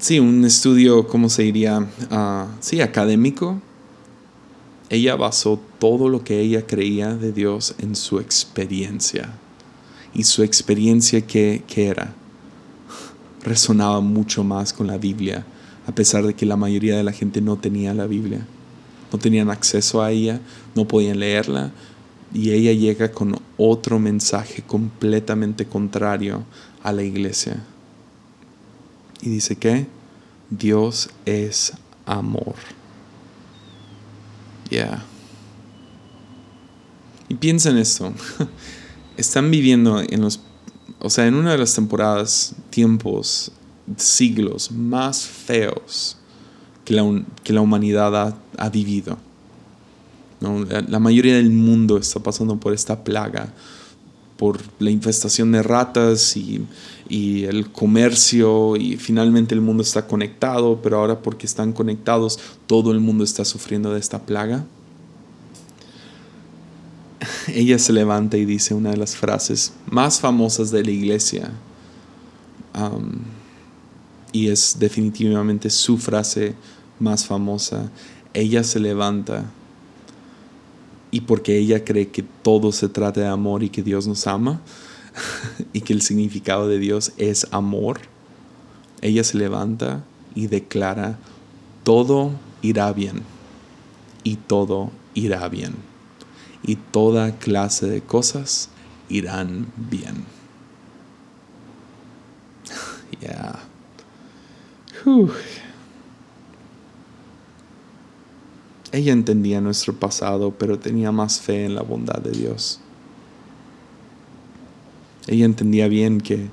sí, 0.00 0.18
un 0.18 0.44
estudio, 0.44 1.06
¿cómo 1.06 1.28
se 1.28 1.44
diría? 1.44 1.78
Uh, 1.78 2.46
sí, 2.58 2.80
académico, 2.80 3.60
ella 4.88 5.14
basó 5.14 5.60
todo 5.78 6.08
lo 6.08 6.24
que 6.24 6.40
ella 6.40 6.66
creía 6.66 7.14
de 7.14 7.32
Dios 7.32 7.74
en 7.78 7.94
su 7.94 8.18
experiencia. 8.18 9.32
Y 10.12 10.24
su 10.24 10.42
experiencia, 10.42 11.20
¿qué, 11.20 11.62
qué 11.68 11.86
era? 11.86 12.14
Resonaba 13.44 14.00
mucho 14.00 14.42
más 14.42 14.72
con 14.72 14.88
la 14.88 14.98
Biblia, 14.98 15.46
a 15.86 15.94
pesar 15.94 16.26
de 16.26 16.34
que 16.34 16.44
la 16.46 16.56
mayoría 16.56 16.96
de 16.96 17.04
la 17.04 17.12
gente 17.12 17.40
no 17.40 17.56
tenía 17.56 17.94
la 17.94 18.06
Biblia 18.06 18.44
no 19.12 19.18
tenían 19.18 19.50
acceso 19.50 20.02
a 20.02 20.10
ella, 20.10 20.40
no 20.74 20.86
podían 20.86 21.18
leerla, 21.18 21.72
y 22.32 22.52
ella 22.52 22.72
llega 22.72 23.10
con 23.10 23.36
otro 23.56 23.98
mensaje 23.98 24.62
completamente 24.62 25.66
contrario 25.66 26.44
a 26.82 26.92
la 26.92 27.02
iglesia. 27.02 27.62
Y 29.22 29.30
dice 29.30 29.56
que 29.56 29.86
Dios 30.50 31.10
es 31.26 31.72
amor. 32.06 32.54
Ya. 34.70 35.04
Y 37.28 37.34
piensa 37.34 37.70
en 37.70 37.78
esto. 37.78 38.12
Están 39.16 39.50
viviendo 39.50 40.00
en 40.00 40.20
los, 40.20 40.40
o 41.00 41.10
sea, 41.10 41.26
en 41.26 41.34
una 41.34 41.52
de 41.52 41.58
las 41.58 41.74
temporadas, 41.74 42.54
tiempos, 42.70 43.52
siglos 43.96 44.70
más 44.70 45.26
feos 45.26 46.16
que 46.84 46.94
la, 47.52 47.60
humanidad 47.60 48.34
ha, 48.58 48.68
vivido. 48.68 49.16
La, 50.88 50.98
mayoría 50.98 51.36
del 51.36 51.50
mundo 51.50 51.98
está 51.98 52.20
pasando 52.20 52.58
por 52.58 52.72
esta 52.72 53.04
plaga, 53.04 53.52
por 54.40 54.58
la 54.78 54.90
infestación 54.90 55.52
de 55.52 55.62
ratas 55.62 56.34
y, 56.34 56.66
el 57.10 57.70
comercio 57.72 58.76
y 58.76 58.96
finalmente 58.96 59.54
el 59.54 59.60
mundo 59.60 59.82
está 59.82 60.06
conectado, 60.06 60.80
pero 60.80 60.98
ahora 60.98 61.20
porque 61.20 61.44
están 61.44 61.72
conectados 61.72 62.38
todo 62.66 62.92
el 62.92 63.00
mundo 63.00 63.24
está 63.24 63.44
sufriendo 63.44 63.92
de 63.92 64.00
esta 64.00 64.20
plaga. 64.20 64.64
Ella 67.48 67.78
se 67.78 67.92
levanta 67.92 68.38
y 68.38 68.46
dice 68.46 68.72
una 68.72 68.92
de 68.92 68.96
las 68.96 69.14
frases 69.14 69.74
más 69.90 70.20
famosas 70.20 70.70
de 70.70 70.84
la 70.84 70.90
iglesia. 70.90 71.50
y 74.32 74.48
es 74.48 74.76
definitivamente 74.78 75.68
su 75.68 75.98
frase 75.98 76.54
más 76.98 77.26
famosa, 77.26 77.90
ella 78.32 78.64
se 78.64 78.78
levanta 78.80 79.50
y 81.10 81.22
porque 81.22 81.56
ella 81.58 81.84
cree 81.84 82.08
que 82.08 82.22
todo 82.22 82.72
se 82.72 82.88
trata 82.88 83.20
de 83.20 83.26
amor 83.26 83.62
y 83.62 83.70
que 83.70 83.82
Dios 83.82 84.06
nos 84.06 84.26
ama 84.26 84.60
y 85.72 85.80
que 85.80 85.92
el 85.92 86.02
significado 86.02 86.68
de 86.68 86.78
Dios 86.78 87.12
es 87.16 87.46
amor, 87.50 88.00
ella 89.02 89.24
se 89.24 89.38
levanta 89.38 90.04
y 90.34 90.46
declara, 90.46 91.18
todo 91.84 92.32
irá 92.62 92.92
bien 92.92 93.22
y 94.22 94.36
todo 94.36 94.90
irá 95.14 95.48
bien 95.48 95.74
y 96.62 96.76
toda 96.76 97.38
clase 97.38 97.86
de 97.86 98.02
cosas 98.02 98.68
irán 99.08 99.66
bien. 99.76 100.24
Ya. 103.20 103.58
Ella 108.92 109.12
entendía 109.12 109.60
nuestro 109.60 109.94
pasado, 109.94 110.52
pero 110.58 110.78
tenía 110.78 111.12
más 111.12 111.40
fe 111.40 111.64
en 111.64 111.74
la 111.74 111.82
bondad 111.82 112.20
de 112.20 112.32
Dios. 112.32 112.80
Ella 115.28 115.44
entendía 115.44 115.86
bien 115.86 116.20
que 116.20 116.48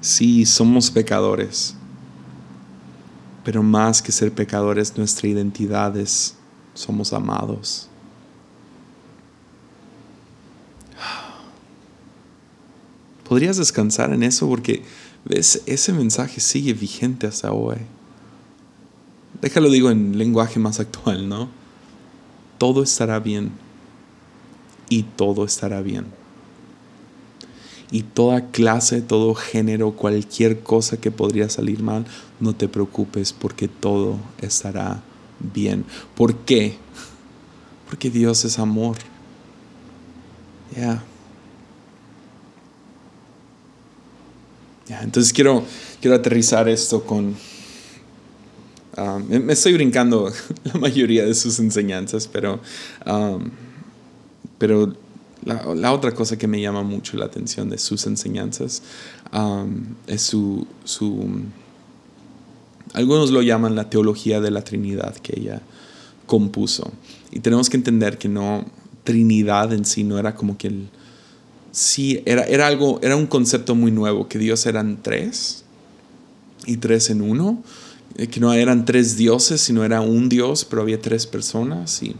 sí, 0.00 0.44
somos 0.44 0.90
pecadores, 0.90 1.74
pero 3.42 3.62
más 3.62 4.02
que 4.02 4.12
ser 4.12 4.32
pecadores, 4.32 4.98
nuestra 4.98 5.28
identidad 5.28 5.96
es, 5.96 6.34
somos 6.74 7.14
amados. 7.14 7.88
Podrías 13.26 13.56
descansar 13.56 14.12
en 14.12 14.22
eso 14.22 14.48
porque, 14.48 14.82
ves, 15.24 15.62
ese 15.64 15.92
mensaje 15.92 16.40
sigue 16.40 16.74
vigente 16.74 17.26
hasta 17.26 17.52
hoy. 17.52 17.76
Déjalo 19.40 19.70
digo 19.70 19.90
en 19.90 20.18
lenguaje 20.18 20.58
más 20.58 20.80
actual, 20.80 21.28
¿no? 21.28 21.48
Todo 22.58 22.82
estará 22.82 23.18
bien 23.20 23.52
y 24.88 25.04
todo 25.04 25.44
estará 25.44 25.80
bien. 25.80 26.06
Y 27.90 28.02
toda 28.02 28.50
clase, 28.50 29.00
todo 29.00 29.34
género, 29.34 29.92
cualquier 29.92 30.60
cosa 30.60 30.98
que 30.98 31.10
podría 31.10 31.48
salir 31.48 31.82
mal, 31.82 32.04
no 32.38 32.54
te 32.54 32.68
preocupes 32.68 33.32
porque 33.32 33.66
todo 33.66 34.18
estará 34.42 35.02
bien. 35.40 35.86
¿Por 36.14 36.34
qué? 36.36 36.76
Porque 37.88 38.10
Dios 38.10 38.44
es 38.44 38.58
amor. 38.58 38.96
Ya. 40.76 41.02
entonces 45.02 45.32
quiero, 45.32 45.64
quiero 46.00 46.16
aterrizar 46.16 46.68
esto 46.68 47.04
con, 47.04 47.36
Um, 48.98 49.28
me 49.28 49.52
estoy 49.52 49.74
brincando 49.74 50.32
la 50.64 50.80
mayoría 50.80 51.24
de 51.24 51.34
sus 51.34 51.60
enseñanzas, 51.60 52.26
pero, 52.26 52.58
um, 53.06 53.48
pero 54.58 54.92
la, 55.44 55.92
otra 55.92 56.12
cosa 56.12 56.36
que 56.36 56.48
me 56.48 56.60
llama 56.60 56.82
mucho 56.82 57.16
la 57.16 57.26
atención 57.26 57.70
de 57.70 57.78
sus 57.78 58.06
enseñanzas 58.06 58.82
um, 59.32 59.84
es 60.08 60.22
su, 60.22 60.66
su, 60.82 61.28
Algunos 62.92 63.30
lo 63.30 63.40
llaman 63.40 63.76
la 63.76 63.88
teología 63.88 64.40
de 64.40 64.50
la 64.50 64.62
Trinidad 64.62 65.14
que 65.16 65.38
ella 65.38 65.62
compuso. 66.26 66.90
Y 67.30 67.38
tenemos 67.38 67.70
que 67.70 67.76
entender 67.76 68.18
que 68.18 68.28
no, 68.28 68.64
Trinidad 69.04 69.72
en 69.72 69.84
sí 69.84 70.02
no 70.02 70.18
era 70.18 70.34
como 70.34 70.58
que 70.58 70.68
el... 70.68 70.88
Sí, 71.70 72.20
era, 72.26 72.42
era 72.44 72.66
algo, 72.66 72.98
era 73.02 73.14
un 73.14 73.26
concepto 73.26 73.76
muy 73.76 73.92
nuevo, 73.92 74.26
que 74.26 74.40
Dios 74.40 74.66
eran 74.66 74.98
tres 75.02 75.64
y 76.66 76.78
tres 76.78 77.10
en 77.10 77.22
uno 77.22 77.62
que 78.30 78.40
no 78.40 78.52
eran 78.52 78.84
tres 78.84 79.16
dioses, 79.16 79.60
sino 79.60 79.84
era 79.84 80.00
un 80.00 80.28
dios, 80.28 80.64
pero 80.64 80.82
había 80.82 81.00
tres 81.00 81.26
personas 81.26 82.02
y 82.02 82.16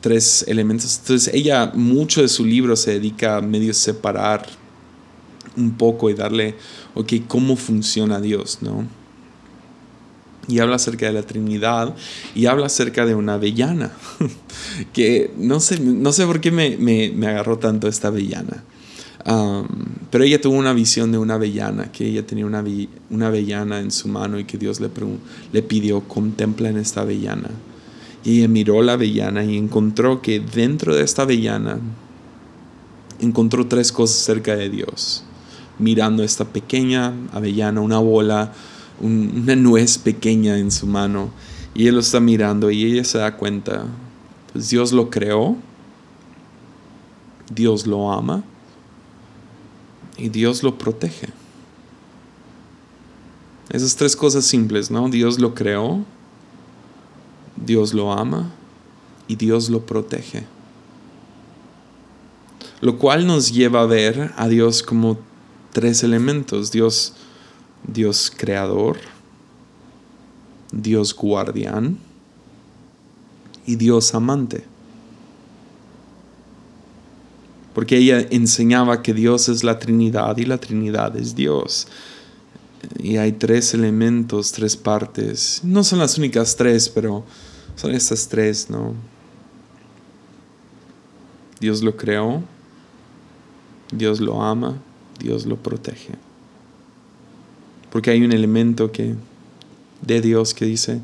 tres 0.00 0.44
elementos. 0.48 0.98
Entonces 1.00 1.34
ella, 1.34 1.72
mucho 1.74 2.22
de 2.22 2.28
su 2.28 2.44
libro 2.44 2.76
se 2.76 2.92
dedica 2.92 3.36
a 3.36 3.40
medio 3.40 3.74
separar 3.74 4.46
un 5.56 5.76
poco 5.76 6.10
y 6.10 6.14
darle, 6.14 6.54
ok, 6.94 7.12
cómo 7.26 7.56
funciona 7.56 8.20
Dios, 8.20 8.58
¿no? 8.60 8.86
y 10.50 10.58
habla 10.58 10.76
acerca 10.76 11.06
de 11.06 11.12
la 11.12 11.22
Trinidad 11.22 11.94
y 12.34 12.46
habla 12.46 12.66
acerca 12.66 13.06
de 13.06 13.14
una 13.14 13.34
avellana, 13.34 13.92
que 14.92 15.32
no 15.36 15.60
sé, 15.60 15.80
no 15.80 16.12
sé 16.12 16.26
por 16.26 16.40
qué 16.40 16.50
me, 16.50 16.76
me, 16.76 17.26
agarró 17.26 17.58
tanto 17.58 17.88
esta 17.88 18.08
avellana. 18.08 18.64
Pero 19.24 20.24
ella 20.24 20.40
tuvo 20.40 20.56
una 20.56 20.72
visión 20.72 21.12
de 21.12 21.18
una 21.18 21.34
avellana, 21.34 21.92
que 21.92 22.06
ella 22.06 22.26
tenía 22.26 22.46
una, 22.46 22.64
una 23.10 23.26
avellana 23.28 23.80
en 23.80 23.90
su 23.90 24.08
mano 24.08 24.38
y 24.38 24.44
que 24.44 24.58
Dios 24.58 24.80
le, 24.80 25.62
pidió, 25.62 26.00
contempla 26.02 26.68
en 26.68 26.78
esta 26.78 27.02
avellana. 27.02 27.50
Y 28.24 28.38
ella 28.38 28.48
miró 28.48 28.82
la 28.82 28.94
avellana 28.94 29.44
y 29.44 29.56
encontró 29.56 30.20
que 30.22 30.40
dentro 30.40 30.94
de 30.94 31.02
esta 31.04 31.22
avellana 31.22 31.78
encontró 33.20 33.66
tres 33.66 33.92
cosas 33.92 34.16
cerca 34.16 34.56
de 34.56 34.70
Dios. 34.70 35.24
Mirando 35.78 36.22
esta 36.22 36.44
pequeña 36.44 37.14
avellana, 37.32 37.80
una 37.80 37.98
bola, 37.98 38.52
una 39.00 39.56
nuez 39.56 39.98
pequeña 39.98 40.58
en 40.58 40.70
su 40.70 40.86
mano 40.86 41.30
y 41.74 41.86
él 41.86 41.94
lo 41.94 42.00
está 42.00 42.20
mirando 42.20 42.70
y 42.70 42.84
ella 42.84 43.04
se 43.04 43.18
da 43.18 43.36
cuenta, 43.36 43.86
pues 44.52 44.68
Dios 44.68 44.92
lo 44.92 45.08
creó, 45.08 45.56
Dios 47.54 47.86
lo 47.86 48.12
ama 48.12 48.44
y 50.20 50.28
Dios 50.28 50.62
lo 50.62 50.78
protege. 50.78 51.28
Esas 53.70 53.96
tres 53.96 54.16
cosas 54.16 54.44
simples, 54.44 54.90
¿no? 54.90 55.08
Dios 55.08 55.38
lo 55.38 55.54
creó, 55.54 56.04
Dios 57.56 57.94
lo 57.94 58.12
ama 58.12 58.50
y 59.28 59.36
Dios 59.36 59.70
lo 59.70 59.86
protege. 59.86 60.44
Lo 62.80 62.98
cual 62.98 63.26
nos 63.26 63.52
lleva 63.52 63.82
a 63.82 63.86
ver 63.86 64.32
a 64.36 64.48
Dios 64.48 64.82
como 64.82 65.18
tres 65.72 66.02
elementos. 66.02 66.72
Dios 66.72 67.14
Dios 67.86 68.32
creador, 68.34 68.98
Dios 70.70 71.14
guardián 71.14 71.98
y 73.66 73.76
Dios 73.76 74.14
amante. 74.14 74.64
Porque 77.74 77.96
ella 77.96 78.26
enseñaba 78.30 79.02
que 79.02 79.14
Dios 79.14 79.48
es 79.48 79.62
la 79.62 79.78
Trinidad 79.78 80.36
y 80.38 80.44
la 80.44 80.58
Trinidad 80.58 81.16
es 81.16 81.34
Dios. 81.34 81.86
Y 82.98 83.16
hay 83.16 83.32
tres 83.32 83.74
elementos, 83.74 84.52
tres 84.52 84.76
partes. 84.76 85.60
No 85.62 85.84
son 85.84 85.98
las 85.98 86.18
únicas 86.18 86.56
tres, 86.56 86.88
pero 86.88 87.24
son 87.76 87.94
estas 87.94 88.28
tres, 88.28 88.68
¿no? 88.70 88.94
Dios 91.60 91.82
lo 91.82 91.96
creó, 91.96 92.42
Dios 93.92 94.20
lo 94.20 94.42
ama, 94.42 94.78
Dios 95.18 95.46
lo 95.46 95.56
protege. 95.56 96.14
Porque 97.90 98.10
hay 98.10 98.22
un 98.22 98.32
elemento 98.32 98.90
que, 98.90 99.14
de 100.00 100.20
Dios 100.20 100.54
que 100.54 100.64
dice, 100.64 101.00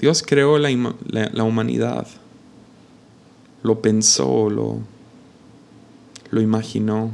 Dios 0.00 0.24
creó 0.26 0.58
la, 0.58 0.70
la, 1.08 1.44
humanidad, 1.44 2.06
lo 3.62 3.80
pensó, 3.80 4.50
lo, 4.50 4.80
lo 6.32 6.40
imaginó 6.40 7.12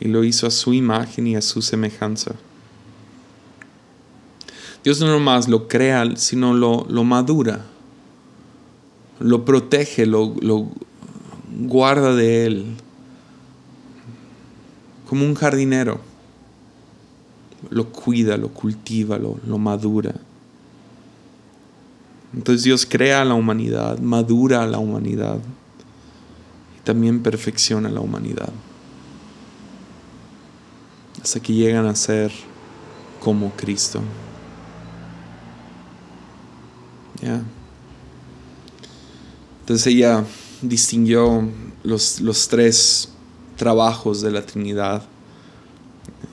y 0.00 0.08
lo 0.08 0.22
hizo 0.24 0.46
a 0.46 0.50
su 0.50 0.74
imagen 0.74 1.26
y 1.26 1.36
a 1.36 1.40
su 1.40 1.62
semejanza. 1.62 2.34
Dios 4.84 5.00
no 5.00 5.06
nomás 5.06 5.48
lo 5.48 5.68
crea, 5.68 6.16
sino 6.16 6.52
lo, 6.52 6.86
lo 6.90 7.04
madura, 7.04 7.64
lo 9.18 9.46
protege, 9.46 10.04
lo, 10.04 10.34
lo 10.42 10.68
guarda 11.60 12.14
de 12.14 12.44
él, 12.44 12.66
como 15.08 15.24
un 15.24 15.34
jardinero 15.34 16.00
lo 17.70 17.88
cuida, 17.90 18.36
lo 18.36 18.48
cultiva, 18.48 19.18
lo, 19.18 19.58
madura. 19.58 20.14
Entonces 22.34 22.64
Dios 22.64 22.86
crea 22.86 23.22
a 23.22 23.24
la 23.24 23.34
humanidad, 23.34 23.98
madura 23.98 24.62
a 24.62 24.66
la 24.66 24.78
humanidad 24.78 25.38
también 26.88 27.22
perfecciona 27.22 27.90
la 27.90 28.00
humanidad. 28.00 28.48
Hasta 31.22 31.38
que 31.38 31.52
llegan 31.52 31.84
a 31.84 31.94
ser 31.94 32.32
como 33.20 33.50
Cristo. 33.50 34.00
Entonces 39.60 39.86
ella 39.88 40.24
distinguió 40.62 41.46
los, 41.82 42.22
los 42.22 42.48
tres 42.48 43.10
trabajos 43.58 44.22
de 44.22 44.30
la 44.30 44.46
Trinidad 44.46 45.02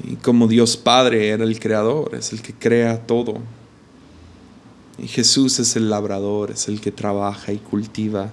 y 0.06 0.16
como 0.16 0.48
Dios 0.48 0.78
Padre 0.78 1.32
era 1.32 1.44
el 1.44 1.60
creador, 1.60 2.16
es 2.16 2.32
el 2.32 2.42
que 2.42 2.54
crea 2.54 3.06
todo. 3.06 3.40
Y 4.98 5.10
Jesús 5.10 5.60
es 5.60 5.76
el 5.76 5.90
labrador, 5.90 6.52
es 6.52 6.70
el 6.70 6.80
que 6.80 6.94
trabaja 6.94 7.52
y 7.52 7.58
cultiva 7.58 8.32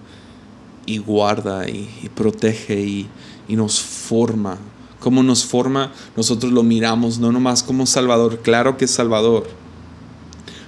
y 0.87 0.99
guarda 0.99 1.69
y, 1.69 2.11
protege 2.15 2.81
y, 2.81 3.09
y 3.49 3.57
nos 3.57 3.81
forma. 3.81 4.59
Como 5.01 5.23
nos 5.23 5.45
forma, 5.45 5.93
nosotros 6.17 6.53
lo 6.53 6.63
miramos 6.63 7.19
no 7.19 7.33
nomás 7.33 7.63
como 7.63 7.87
Salvador, 7.87 8.39
claro 8.43 8.77
que 8.77 8.85
es 8.85 8.91
Salvador, 8.93 9.49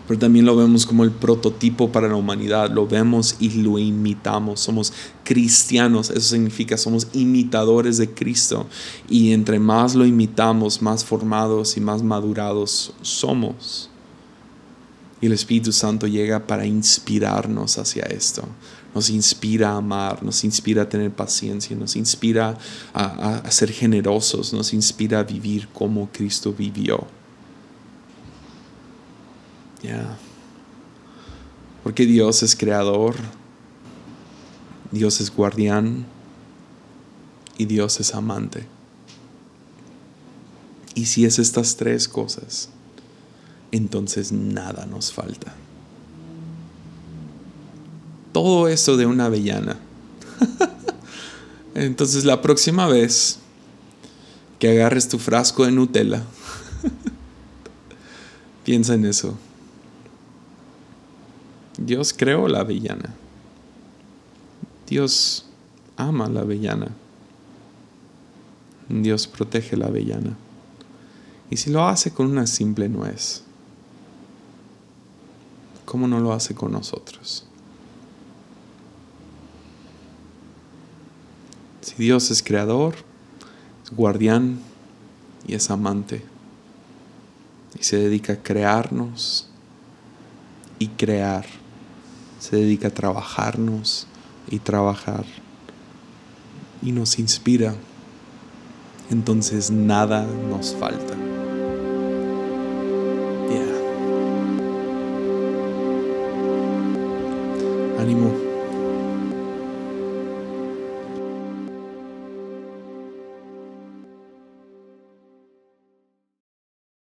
pero 0.06 0.20
también 0.20 0.44
lo 0.44 0.54
vemos 0.54 0.84
como 0.84 1.04
el 1.04 1.10
prototipo 1.10 1.90
para 1.90 2.08
la 2.08 2.16
humanidad, 2.16 2.70
lo 2.70 2.86
vemos 2.86 3.36
y 3.38 3.62
lo 3.62 3.78
imitamos, 3.78 4.60
somos 4.60 4.92
cristianos, 5.24 6.10
eso 6.10 6.20
significa 6.20 6.76
somos 6.76 7.08
imitadores 7.14 7.96
de 7.96 8.10
Cristo 8.10 8.66
y 9.08 9.32
entre 9.32 9.58
más 9.58 9.94
lo 9.94 10.04
imitamos, 10.04 10.82
más 10.82 11.04
formados 11.04 11.76
y 11.78 11.80
más 11.80 12.02
madurados 12.02 12.92
somos. 13.00 13.88
Y 15.22 15.26
el 15.26 15.32
Espíritu 15.32 15.72
Santo 15.72 16.06
llega 16.06 16.46
para 16.46 16.66
inspirarnos 16.66 17.78
hacia 17.78 18.02
esto. 18.02 18.42
Nos 18.94 19.10
inspira 19.10 19.70
a 19.70 19.76
amar, 19.76 20.22
nos 20.22 20.44
inspira 20.44 20.82
a 20.82 20.88
tener 20.88 21.10
paciencia, 21.10 21.76
nos 21.76 21.96
inspira 21.96 22.56
a, 22.92 23.50
ser 23.50 23.72
generosos, 23.72 24.52
nos 24.52 24.72
inspira 24.72 25.18
a 25.18 25.22
vivir 25.24 25.68
como 25.68 26.08
Cristo 26.10 26.52
vivió. 26.52 27.06
Porque 31.82 32.06
Dios 32.06 32.42
es 32.42 32.56
creador, 32.56 33.14
Dios 34.90 35.20
es 35.20 35.34
guardián 35.34 36.06
y 37.58 37.66
Dios 37.66 38.00
es 38.00 38.14
amante. 38.14 38.66
Y 40.94 41.06
si 41.06 41.24
es 41.24 41.38
estas 41.38 41.76
tres 41.76 42.08
cosas, 42.08 42.70
entonces 43.70 44.32
nada 44.32 44.86
nos 44.86 45.12
falta. 45.12 45.54
Todo 48.34 48.66
esto 48.66 48.96
de 48.96 49.06
una 49.06 49.26
avellana. 49.26 49.78
entonces 51.76 52.24
la 52.24 52.42
próxima 52.42 52.88
vez 52.88 53.38
que 54.58 54.70
agarres 54.70 55.08
tu 55.08 55.20
frasco 55.20 55.64
de 55.64 55.70
Nutella, 55.70 56.24
piensa 58.64 58.94
en 58.94 59.04
eso. 59.04 59.38
Dios 61.78 62.12
creó 62.12 62.48
la 62.48 62.62
avellana. 62.62 63.14
Dios 64.88 65.46
ama 65.96 66.28
la 66.28 66.40
avellana. 66.40 66.88
Dios 68.88 69.28
protege 69.28 69.76
la 69.76 69.86
avellana. 69.86 70.36
Y 71.50 71.56
si 71.56 71.70
lo 71.70 71.86
hace 71.86 72.10
con 72.12 72.26
una 72.26 72.48
simple 72.48 72.88
nuez, 72.88 73.44
¿cómo 75.84 76.08
no 76.08 76.18
lo 76.18 76.32
hace 76.32 76.56
con 76.56 76.72
nosotros? 76.72 77.46
Si 81.84 81.94
Dios 81.96 82.30
es 82.30 82.42
creador, 82.42 82.94
es 83.84 83.90
guardián 83.90 84.58
y 85.46 85.54
es 85.54 85.70
amante, 85.70 86.24
y 87.78 87.84
se 87.84 87.98
dedica 87.98 88.32
a 88.32 88.42
crearnos 88.42 89.50
y 90.78 90.88
crear. 90.88 91.44
Se 92.40 92.56
dedica 92.56 92.88
a 92.88 92.90
trabajarnos 92.90 94.06
y 94.50 94.60
trabajar. 94.60 95.26
Y 96.80 96.92
nos 96.92 97.18
inspira, 97.18 97.74
entonces 99.10 99.70
nada 99.70 100.26
nos 100.48 100.74
falta. 100.74 101.23